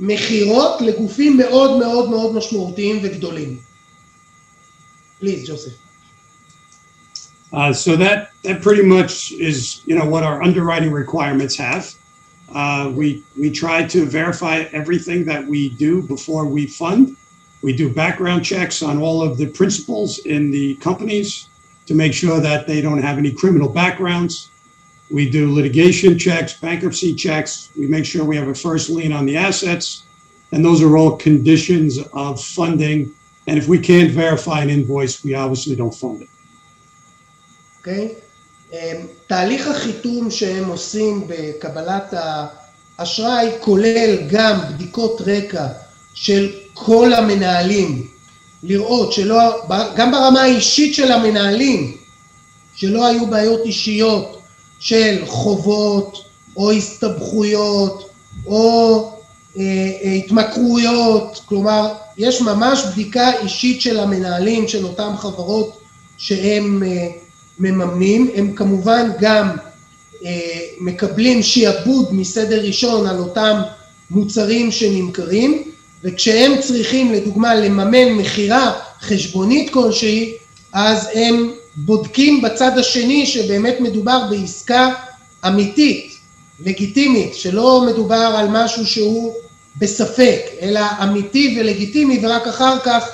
[0.00, 3.58] מכירות לגופים מאוד מאוד מאוד משמעותיים וגדולים.
[5.20, 5.78] Please, Joseph.
[7.52, 11.94] Uh, so that that pretty much is you know what our underwriting requirements have.
[12.52, 17.16] Uh, we we try to verify everything that we do before we fund.
[17.62, 21.48] We do background checks on all of the principals in the companies
[21.86, 24.47] to make sure that they don't have any criminal backgrounds.
[25.11, 27.69] We do litigation checks, bankruptcy checks.
[27.77, 30.03] We make sure we have a first lien on the assets,
[30.51, 33.11] and those are all conditions of funding.
[33.47, 36.29] And if we can't verify an invoice, we obviously don't fund it.
[37.79, 38.07] אוקיי?
[38.07, 38.29] Okay?
[39.27, 42.13] תהליך החיתום שהם עושים בקבלת
[42.97, 45.67] האשראי כולל גם בדיקות רקע
[46.13, 48.07] של כל המנהלים,
[48.63, 49.39] לראות שלא,
[49.95, 51.97] גם ברמה האישית של המנהלים,
[52.75, 54.38] שלא היו בעיות אישיות
[54.79, 56.23] של חובות
[56.57, 58.09] או הסתבכויות
[58.45, 59.11] או
[59.57, 59.63] אה,
[60.03, 65.79] אה, התמכרויות, כלומר יש ממש בדיקה אישית של המנהלים של אותן חברות
[66.17, 67.07] שהם אה,
[67.59, 69.49] מממנים, הם כמובן גם
[70.25, 73.61] אה, מקבלים שיעבוד מסדר ראשון על אותם
[74.11, 75.63] מוצרים שנמכרים,
[76.03, 80.33] וכשהם צריכים לדוגמה לממן מכירה חשבונית כלשהי,
[80.73, 81.51] אז הם
[81.85, 84.93] בודקים בצד השני שבאמת מדובר בעסקה
[85.47, 86.13] אמיתית,
[86.65, 89.33] לגיטימית, שלא מדובר על משהו שהוא
[89.77, 93.09] בספק, אלא אמיתי ולגיטימי, ורק אחר כך,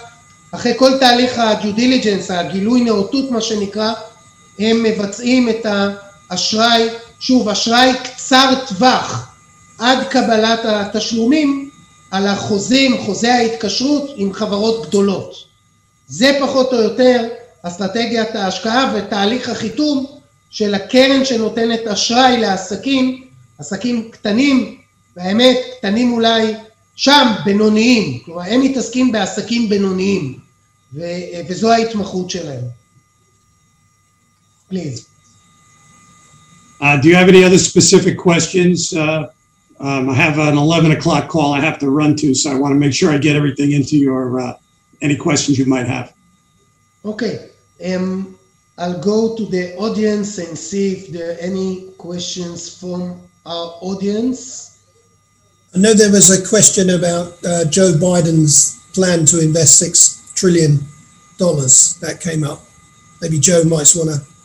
[0.52, 3.94] אחרי כל תהליך ה-due diligence, הגילוי נאותות מה שנקרא,
[4.60, 5.66] הם מבצעים את
[6.30, 6.88] האשראי,
[7.20, 9.32] שוב, אשראי קצר טווח
[9.78, 11.70] עד קבלת התשלומים
[12.12, 15.36] על החוזים, חוזי ההתקשרות עם חברות גדולות.
[16.08, 17.28] זה פחות או יותר
[17.68, 20.06] אסטרטגיית ההשקעה ותהליך החיתום
[20.50, 24.78] של הקרן שנותנת אשראי לעסקים, עסקים קטנים,
[25.18, 26.54] והאמת קטנים אולי
[26.96, 30.40] שם בינוניים, כלומר הם מתעסקים בעסקים בינוניים
[30.94, 32.64] וזו ההתמחות שלהם.
[34.70, 35.08] please.
[36.82, 38.94] Uh, do you have any other specific questions?
[38.94, 39.32] Uh,
[39.80, 42.72] um, I have an 11 o'clock call I have to run to, so I want
[42.72, 44.54] to make sure I get everything into your uh,
[45.02, 46.14] any questions you might have.
[47.06, 47.52] Okay.
[47.84, 48.38] Um,
[48.78, 54.86] I'll go to the audience and see if there are any questions from our audience.
[55.74, 60.80] I know there was a question about uh, Joe Biden's plan to invest six trillion
[61.38, 62.62] dollars that came up.
[63.22, 64.36] Maybe Joe might want to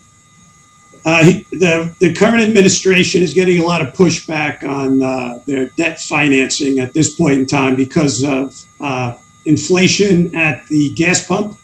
[1.04, 5.98] uh, the, the current administration is getting a lot of pushback on uh, their debt
[5.98, 9.16] financing at this point in time because of uh,
[9.46, 11.56] inflation at the gas pump.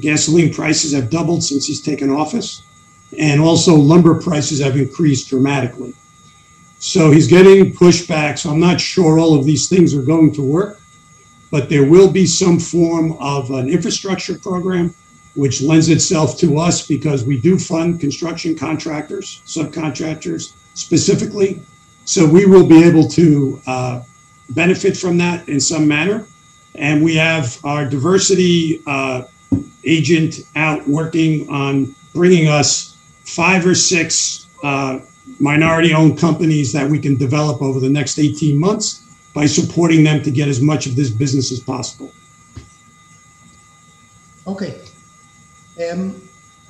[0.00, 2.62] Gasoline prices have doubled since he's taken office.
[3.18, 5.94] and also lumber prices have increased dramatically.
[6.78, 8.38] So he's getting pushback.
[8.38, 10.80] So I'm not sure all of these things are going to work,
[11.50, 14.94] but there will be some form of an infrastructure program
[15.34, 21.62] which lends itself to us because we do fund construction contractors, subcontractors specifically.
[22.04, 24.02] So we will be able to uh,
[24.50, 26.26] benefit from that in some manner.
[26.76, 29.24] And we have our diversity uh,
[29.85, 34.99] agent out working on bringing us five or six uh,
[35.39, 40.21] minority owned companies that we can develop over the next 18 months by supporting them
[40.23, 42.11] to get as much of this business as possible.
[44.45, 44.71] אוקיי.
[45.77, 46.11] אמ,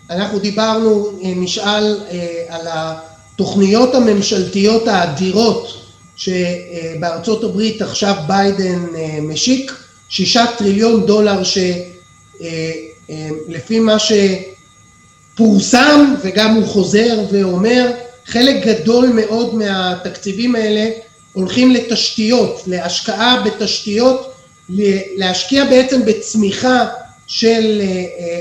[0.10, 9.74] אנחנו דיברנו אה, משאל אה, על התוכניות הממשלתיות האדירות שבארצות הברית עכשיו ביידן אה, משיק,
[10.10, 11.44] שישה טריליון דולר
[12.39, 13.97] שלפי מה
[15.35, 17.91] שפורסם וגם הוא חוזר ואומר,
[18.27, 20.91] חלק גדול מאוד מהתקציבים האלה
[21.33, 24.33] הולכים לתשתיות, להשקעה בתשתיות,
[25.17, 26.87] להשקיע בעצם בצמיחה
[27.27, 27.83] של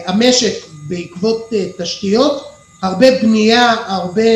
[0.05, 0.53] המשק
[0.87, 2.47] בעקבות תשתיות,
[2.81, 4.31] הרבה בנייה, הרבה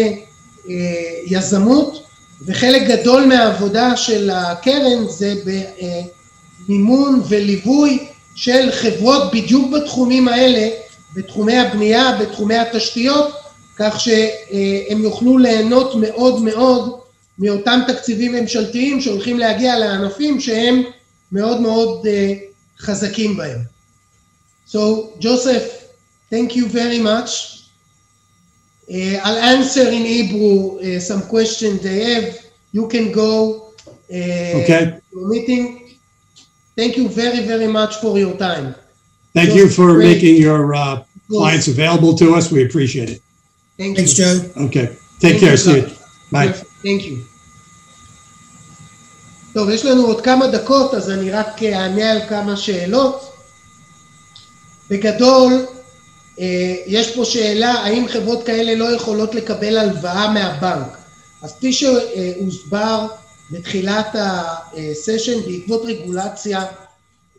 [1.25, 2.03] יזמות,
[2.45, 5.33] וחלק גדול מהעבודה של הקרן זה
[6.67, 10.69] במימון וליווי של חברות בדיוק בתחומים האלה,
[11.15, 13.33] בתחומי הבנייה, בתחומי התשתיות,
[13.75, 16.99] כך שהם יוכלו ליהנות מאוד מאוד
[17.39, 20.83] מאותם תקציבים ממשלתיים שהולכים להגיע לענפים שהם
[21.31, 22.07] מאוד מאוד
[22.79, 23.59] חזקים בהם.
[24.67, 24.77] So,
[25.19, 25.67] Joseph,
[26.33, 27.29] thank you very much.
[28.89, 32.27] Uh, I'll answer in Hebrew uh, some questions they have.
[32.73, 33.31] You can go
[34.11, 34.83] uh, Okay.
[35.11, 35.86] to a meeting.
[36.77, 38.75] Thank you very, very much for your time.
[39.33, 40.07] Thank Just you for great.
[40.11, 42.51] making your uh, clients available to us.
[42.51, 43.21] We appreciate it.
[43.79, 44.25] Thank Thanks, you.
[44.25, 44.65] Joe.
[44.65, 44.85] Okay.
[44.85, 45.51] Take Thank care.
[45.51, 45.87] you, See you.
[46.31, 46.51] Bye.
[46.85, 47.17] Thank you.
[49.53, 53.33] טוב, יש לנו עוד כמה דקות, אז אני רק אענה על כמה שאלות.
[54.89, 55.65] בגדול,
[56.39, 60.97] אה, יש פה שאלה, האם חברות כאלה לא יכולות לקבל הלוואה מהבנק?
[61.41, 63.07] אז כפי שהוסבר
[63.51, 66.65] בתחילת הסשן, בעקבות רגולציה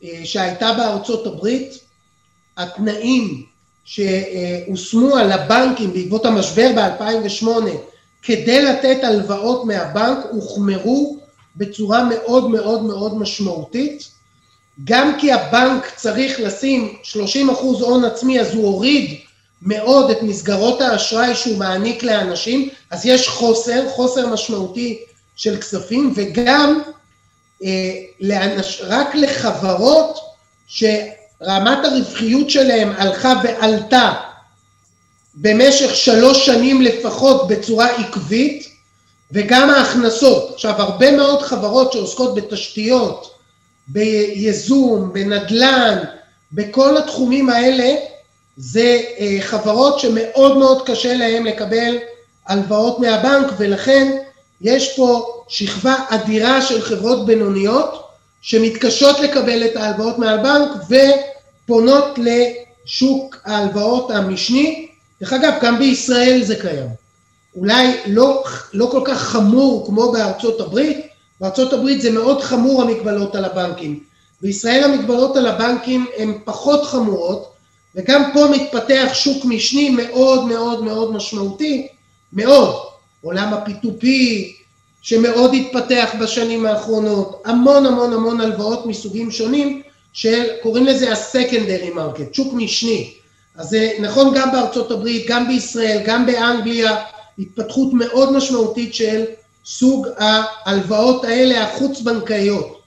[0.04, 1.78] אה, שהייתה בארצות הברית,
[2.56, 3.44] התנאים
[3.84, 7.48] שהושמו על הבנקים בעקבות המשבר ב-2008
[8.22, 11.18] כדי לתת הלוואות מהבנק הוחמרו
[11.56, 14.08] בצורה מאוד מאוד מאוד משמעותית.
[14.84, 19.18] גם כי הבנק צריך לשים 30 אחוז הון עצמי, אז הוא הוריד
[19.62, 24.98] מאוד את מסגרות האשראי שהוא מעניק לאנשים, אז יש חוסר, חוסר משמעותי
[25.38, 26.80] של כספים, וגם
[27.64, 30.18] אה, לאנש, רק לחברות
[30.66, 34.12] שרמת הרווחיות שלהם הלכה ועלתה
[35.34, 38.68] במשך שלוש שנים לפחות בצורה עקבית,
[39.32, 40.54] וגם ההכנסות.
[40.54, 43.34] עכשיו, הרבה מאוד חברות שעוסקות בתשתיות,
[43.88, 45.98] בייזום, בנדל"ן,
[46.52, 47.94] בכל התחומים האלה,
[48.56, 51.98] זה אה, חברות שמאוד מאוד קשה להן לקבל
[52.46, 54.18] הלוואות מהבנק, ולכן
[54.60, 58.04] יש פה שכבה אדירה של חברות בינוניות
[58.42, 60.70] שמתקשות לקבל את ההלוואות מהבנק
[61.64, 64.88] ופונות לשוק ההלוואות המשני.
[65.20, 66.88] דרך אגב, גם בישראל זה קיים.
[67.56, 71.06] אולי לא, לא כל כך חמור כמו בארצות הברית,
[71.40, 74.00] בארצות הברית זה מאוד חמור המגבלות על הבנקים.
[74.42, 77.52] בישראל המגבלות על הבנקים הן פחות חמורות,
[77.94, 81.88] וגם פה מתפתח שוק משני מאוד מאוד מאוד משמעותי,
[82.32, 82.87] מאוד.
[83.22, 84.06] עולם ה-P2P
[85.02, 92.54] שמאוד התפתח בשנים האחרונות, המון המון המון הלוואות מסוגים שונים, שקוראים לזה ה-Secondary Market, שוק
[92.54, 93.12] משני.
[93.56, 96.96] אז זה נכון גם בארצות הברית, גם בישראל, גם באנגליה,
[97.38, 99.24] התפתחות מאוד משמעותית של
[99.64, 102.80] סוג ההלוואות האלה החוץ-בנקאיות.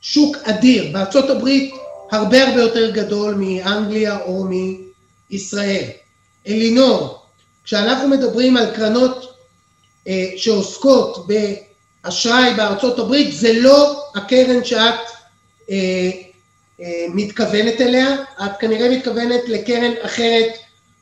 [0.00, 1.74] שוק אדיר, בארצות הברית
[2.10, 4.46] הרבה הרבה יותר גדול מאנגליה או
[5.30, 5.84] מישראל.
[6.48, 7.18] אלינור,
[7.64, 9.25] כשאנחנו מדברים על קרנות
[10.36, 14.94] שעוסקות באשראי בארצות הברית, זה לא הקרן שאת
[15.70, 16.10] אה,
[16.80, 20.52] אה, מתכוונת אליה, את כנראה מתכוונת לקרן אחרת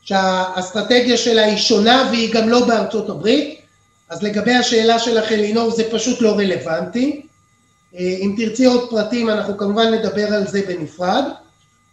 [0.02, 3.60] שהאסטרטגיה שלה היא שונה והיא גם לא בארצות הברית,
[4.08, 7.26] אז לגבי השאלה שלך אלינור זה פשוט לא רלוונטי.
[7.94, 11.24] אם תרצי עוד פרטים אנחנו כמובן נדבר על זה בנפרד.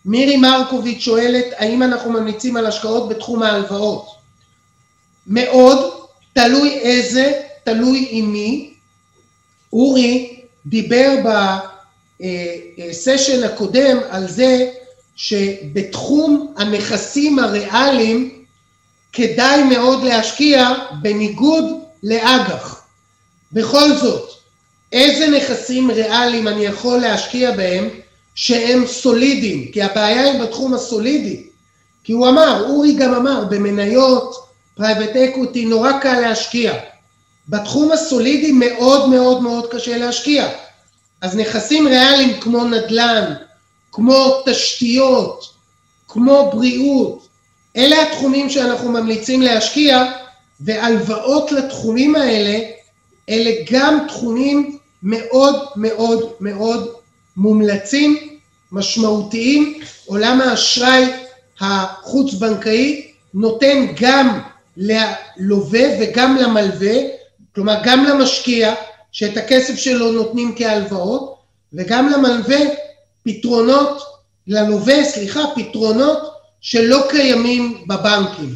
[0.05, 4.07] מירי מרקוביץ' שואלת האם אנחנו ממליצים על השקעות בתחום ההלוואות.
[5.27, 6.00] מאוד,
[6.33, 7.31] תלוי איזה,
[7.63, 8.73] תלוי עם מי.
[9.73, 11.15] אורי דיבר
[12.19, 14.71] בסשן הקודם על זה
[15.15, 18.43] שבתחום הנכסים הריאליים
[19.13, 21.65] כדאי מאוד להשקיע בניגוד
[22.03, 22.83] לאג"ח.
[23.51, 24.29] בכל זאת,
[24.91, 27.89] איזה נכסים ריאליים אני יכול להשקיע בהם
[28.35, 29.71] שהם סולידיים?
[29.71, 31.43] כי הבעיה היא בתחום הסולידי.
[32.03, 36.73] כי הוא אמר, אורי גם אמר, במניות, private equity, נורא קל להשקיע.
[37.49, 40.49] בתחום הסולידי מאוד מאוד מאוד קשה להשקיע.
[41.21, 43.33] אז נכסים ריאליים כמו נדל"ן,
[43.91, 45.53] כמו תשתיות,
[46.07, 47.27] כמו בריאות,
[47.77, 50.11] אלה התחומים שאנחנו ממליצים להשקיע,
[50.59, 52.59] והלוואות לתחומים האלה,
[53.29, 56.93] אלה גם תחומים מאוד מאוד מאוד
[57.37, 58.17] מומלצים,
[58.71, 59.79] משמעותיים.
[60.05, 61.05] עולם האשראי
[61.59, 64.39] החוץ-בנקאי נותן גם
[64.77, 66.95] ללווה וגם למלווה,
[67.55, 68.73] כלומר גם למשקיע,
[69.11, 71.35] שאת הכסף שלו נותנים כהלוואות,
[71.73, 72.59] וגם למלווה
[73.23, 74.01] פתרונות,
[74.47, 76.19] ללווה, סליחה, פתרונות
[76.61, 78.55] שלא קיימים בבנקים.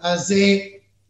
[0.00, 0.56] אז אה,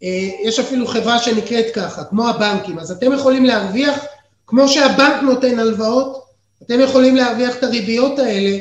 [0.02, 2.78] אה, יש אפילו חברה שנקראת ככה, כמו הבנקים.
[2.78, 4.04] אז אתם יכולים להרוויח,
[4.46, 6.26] כמו שהבנק נותן הלוואות,
[6.62, 8.58] אתם יכולים להרוויח את הריביות האלה,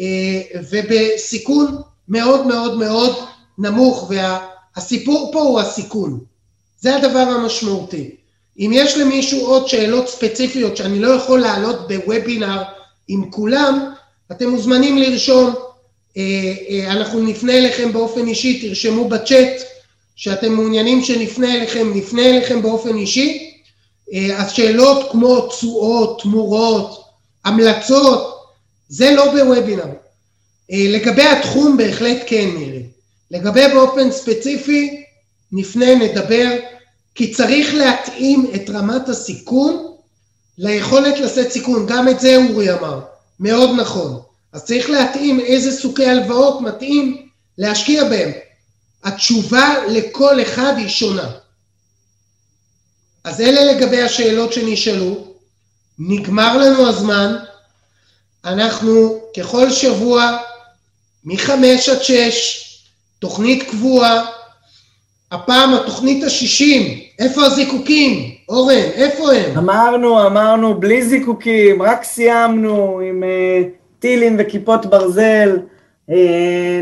[0.00, 3.16] אה, ובסיכון מאוד מאוד מאוד
[3.58, 4.10] נמוך,
[4.76, 6.20] והסיפור פה הוא הסיכון.
[6.80, 8.10] זה הדבר המשמעותי.
[8.58, 12.62] אם יש למישהו עוד שאלות ספציפיות שאני לא יכול לעלות בוובינר
[13.08, 13.90] עם כולם,
[14.32, 15.54] אתם מוזמנים לרשום,
[16.16, 19.62] אה, אה, אנחנו נפנה אליכם באופן אישי, תרשמו בצ'אט
[20.16, 23.50] שאתם מעוניינים שנפנה אליכם, נפנה אליכם באופן אישי.
[24.12, 27.04] אה, אז שאלות כמו תשואות, תמורות,
[27.44, 28.34] המלצות,
[28.88, 29.84] זה לא בוובינר.
[30.70, 32.82] לגבי התחום בהחלט כן מירי.
[33.30, 35.04] לגבי באופן ספציפי,
[35.52, 36.50] נפנה, נדבר,
[37.14, 39.94] כי צריך להתאים את רמת הסיכון
[40.58, 43.00] ליכולת לשאת סיכון, גם את זה אורי אמר,
[43.40, 44.20] מאוד נכון.
[44.52, 48.30] אז צריך להתאים איזה סוגי הלוואות מתאים להשקיע בהם.
[49.04, 51.30] התשובה לכל אחד היא שונה.
[53.24, 55.34] אז אלה לגבי השאלות שנשאלו.
[55.98, 57.36] נגמר לנו הזמן.
[58.44, 60.38] אנחנו ככל שבוע
[61.24, 62.63] מחמש עד שש,
[63.24, 64.26] תוכנית קבועה,
[65.32, 68.34] הפעם התוכנית השישים, איפה הזיקוקים?
[68.48, 69.58] אורן, איפה הם?
[69.58, 73.66] אמרנו, אמרנו, בלי זיקוקים, רק סיימנו עם uh,
[73.98, 75.58] טילים וכיפות ברזל,
[76.10, 76.12] uh,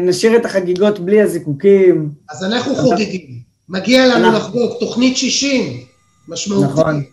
[0.01, 2.09] נשאיר את החגיגות בלי הזיקוקים.
[2.31, 3.39] אז אנחנו חוגגים,
[3.69, 4.39] מגיע לנו אנחנו...
[4.39, 5.81] לחגוג, תוכנית שישים,
[6.29, 6.73] משמעותי.
[6.73, 7.05] נכון.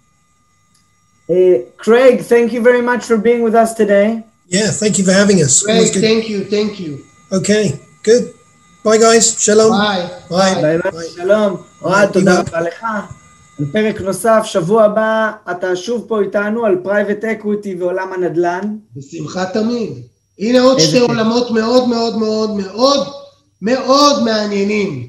[1.81, 4.23] Craig, thank you very much for being with us today.
[4.49, 5.63] Yeah, thank you for having us.
[5.63, 6.91] Craig, thank you, thank you.
[7.31, 7.65] Okay,
[8.03, 8.38] good.
[8.85, 9.77] Bye guys, שלום.
[9.77, 10.03] ביי.
[10.29, 10.77] ביי.
[10.91, 11.09] ביי.
[11.15, 11.57] שלום.
[11.81, 12.85] אוהד, תודה רבה לך.
[13.59, 18.75] על פרק נוסף, שבוע הבא אתה שוב פה איתנו על private equity ועולם הנדל"ן.
[18.95, 19.89] בשמחה תמיד.
[20.39, 23.07] הנה עוד שתי עולמות מאוד מאוד מאוד מאוד
[23.61, 25.07] מאוד מעניינים.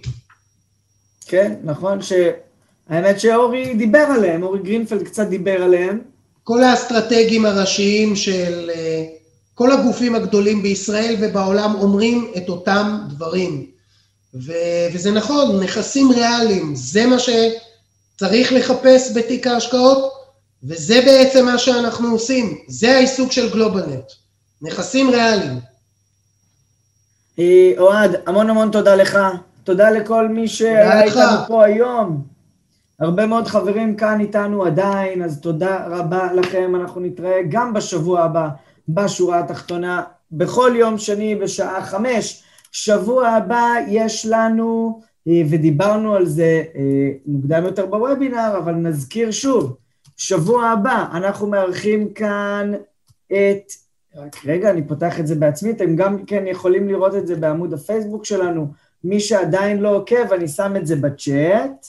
[1.27, 6.01] כן, נכון, שהאמת שאורי דיבר עליהם, אורי גרינפלד קצת דיבר עליהם.
[6.45, 9.05] כל האסטרטגים הראשיים של אה,
[9.61, 13.67] כל הגופים הגדולים בישראל ובעולם אומרים את אותם דברים.
[14.35, 20.13] ו- וזה נכון, נכסים ריאליים, זה מה שצריך לחפש בתיק ההשקעות,
[20.65, 24.05] וזה בעצם מה שאנחנו עושים, זה העיסוק של גלובלנט,
[24.63, 25.59] נכסים ריאליים.
[27.39, 29.19] אה, אוהד, המון המון תודה לך,
[29.65, 32.23] תודה לכל מי שהיה איתנו פה היום.
[33.01, 38.49] הרבה מאוד חברים כאן איתנו עדיין, אז תודה רבה לכם, אנחנו נתראה גם בשבוע הבא.
[38.95, 42.45] בשורה התחתונה בכל יום שני בשעה חמש.
[42.73, 49.77] שבוע הבא יש לנו, אה, ודיברנו על זה אה, מוקדם יותר בוובינר, אבל נזכיר שוב,
[50.17, 52.73] שבוע הבא אנחנו מארחים כאן
[53.27, 53.73] את,
[54.17, 57.75] רק רגע, אני פותח את זה בעצמי, אתם גם כן יכולים לראות את זה בעמוד
[57.75, 58.67] הפייסבוק שלנו.
[59.05, 61.87] מי שעדיין לא עוקב, אני שם את זה בצ'אט.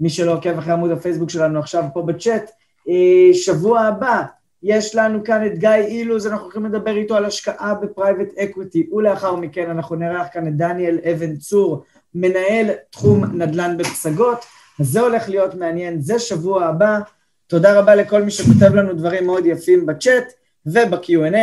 [0.00, 2.50] מי שלא עוקב אחרי עמוד הפייסבוק שלנו עכשיו פה בצ'אט,
[2.88, 4.22] אה, שבוע הבא
[4.64, 8.88] יש לנו כאן את גיא אילוז, אנחנו הולכים לדבר איתו על השקעה ב private equity,
[8.92, 11.84] ולאחר מכן אנחנו נארח כאן את דניאל אבן צור,
[12.14, 14.44] מנהל תחום נדל"ן בפסגות.
[14.80, 16.98] אז זה הולך להיות מעניין, זה שבוע הבא.
[17.46, 20.32] תודה רבה לכל מי שכותב לנו דברים מאוד יפים בצ'אט
[20.66, 21.36] וב-Q&A.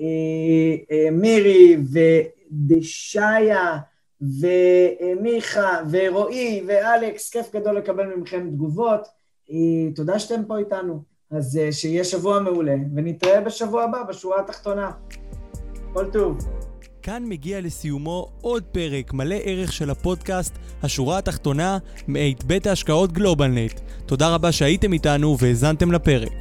[0.00, 3.78] אה, אה, מירי ודשיה
[4.20, 9.08] ומיכה ורועי ואלכס, כיף גדול לקבל מכם תגובות.
[9.50, 11.15] אה, תודה שאתם פה איתנו.
[11.36, 14.90] אז אה, שיהיה שבוע מעולה, ונתראה בשבוע הבא בשורה התחתונה.
[15.92, 16.38] כל טוב.
[17.00, 21.78] וכאן מגיע לסיומו עוד פרק מלא ערך של הפודקאסט, השורה התחתונה,
[22.08, 23.80] מאת בית ההשקעות גלובלנט.
[24.06, 26.32] תודה רבה שהייתם איתנו והאזנתם לפרק.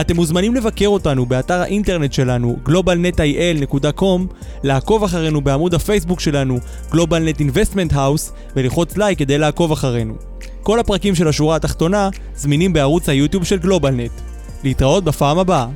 [0.00, 6.58] אתם מוזמנים לבקר אותנו באתר האינטרנט שלנו globalnetil.com, לעקוב אחרינו בעמוד הפייסבוק שלנו
[6.90, 10.14] GlobalNet Investment House וללחוץ לייק כדי לעקוב אחרינו.
[10.62, 14.27] כל הפרקים של השורה התחתונה זמינים בערוץ היוטיוב של גלובלנט.
[14.64, 15.66] להתראות בפעם הבאה.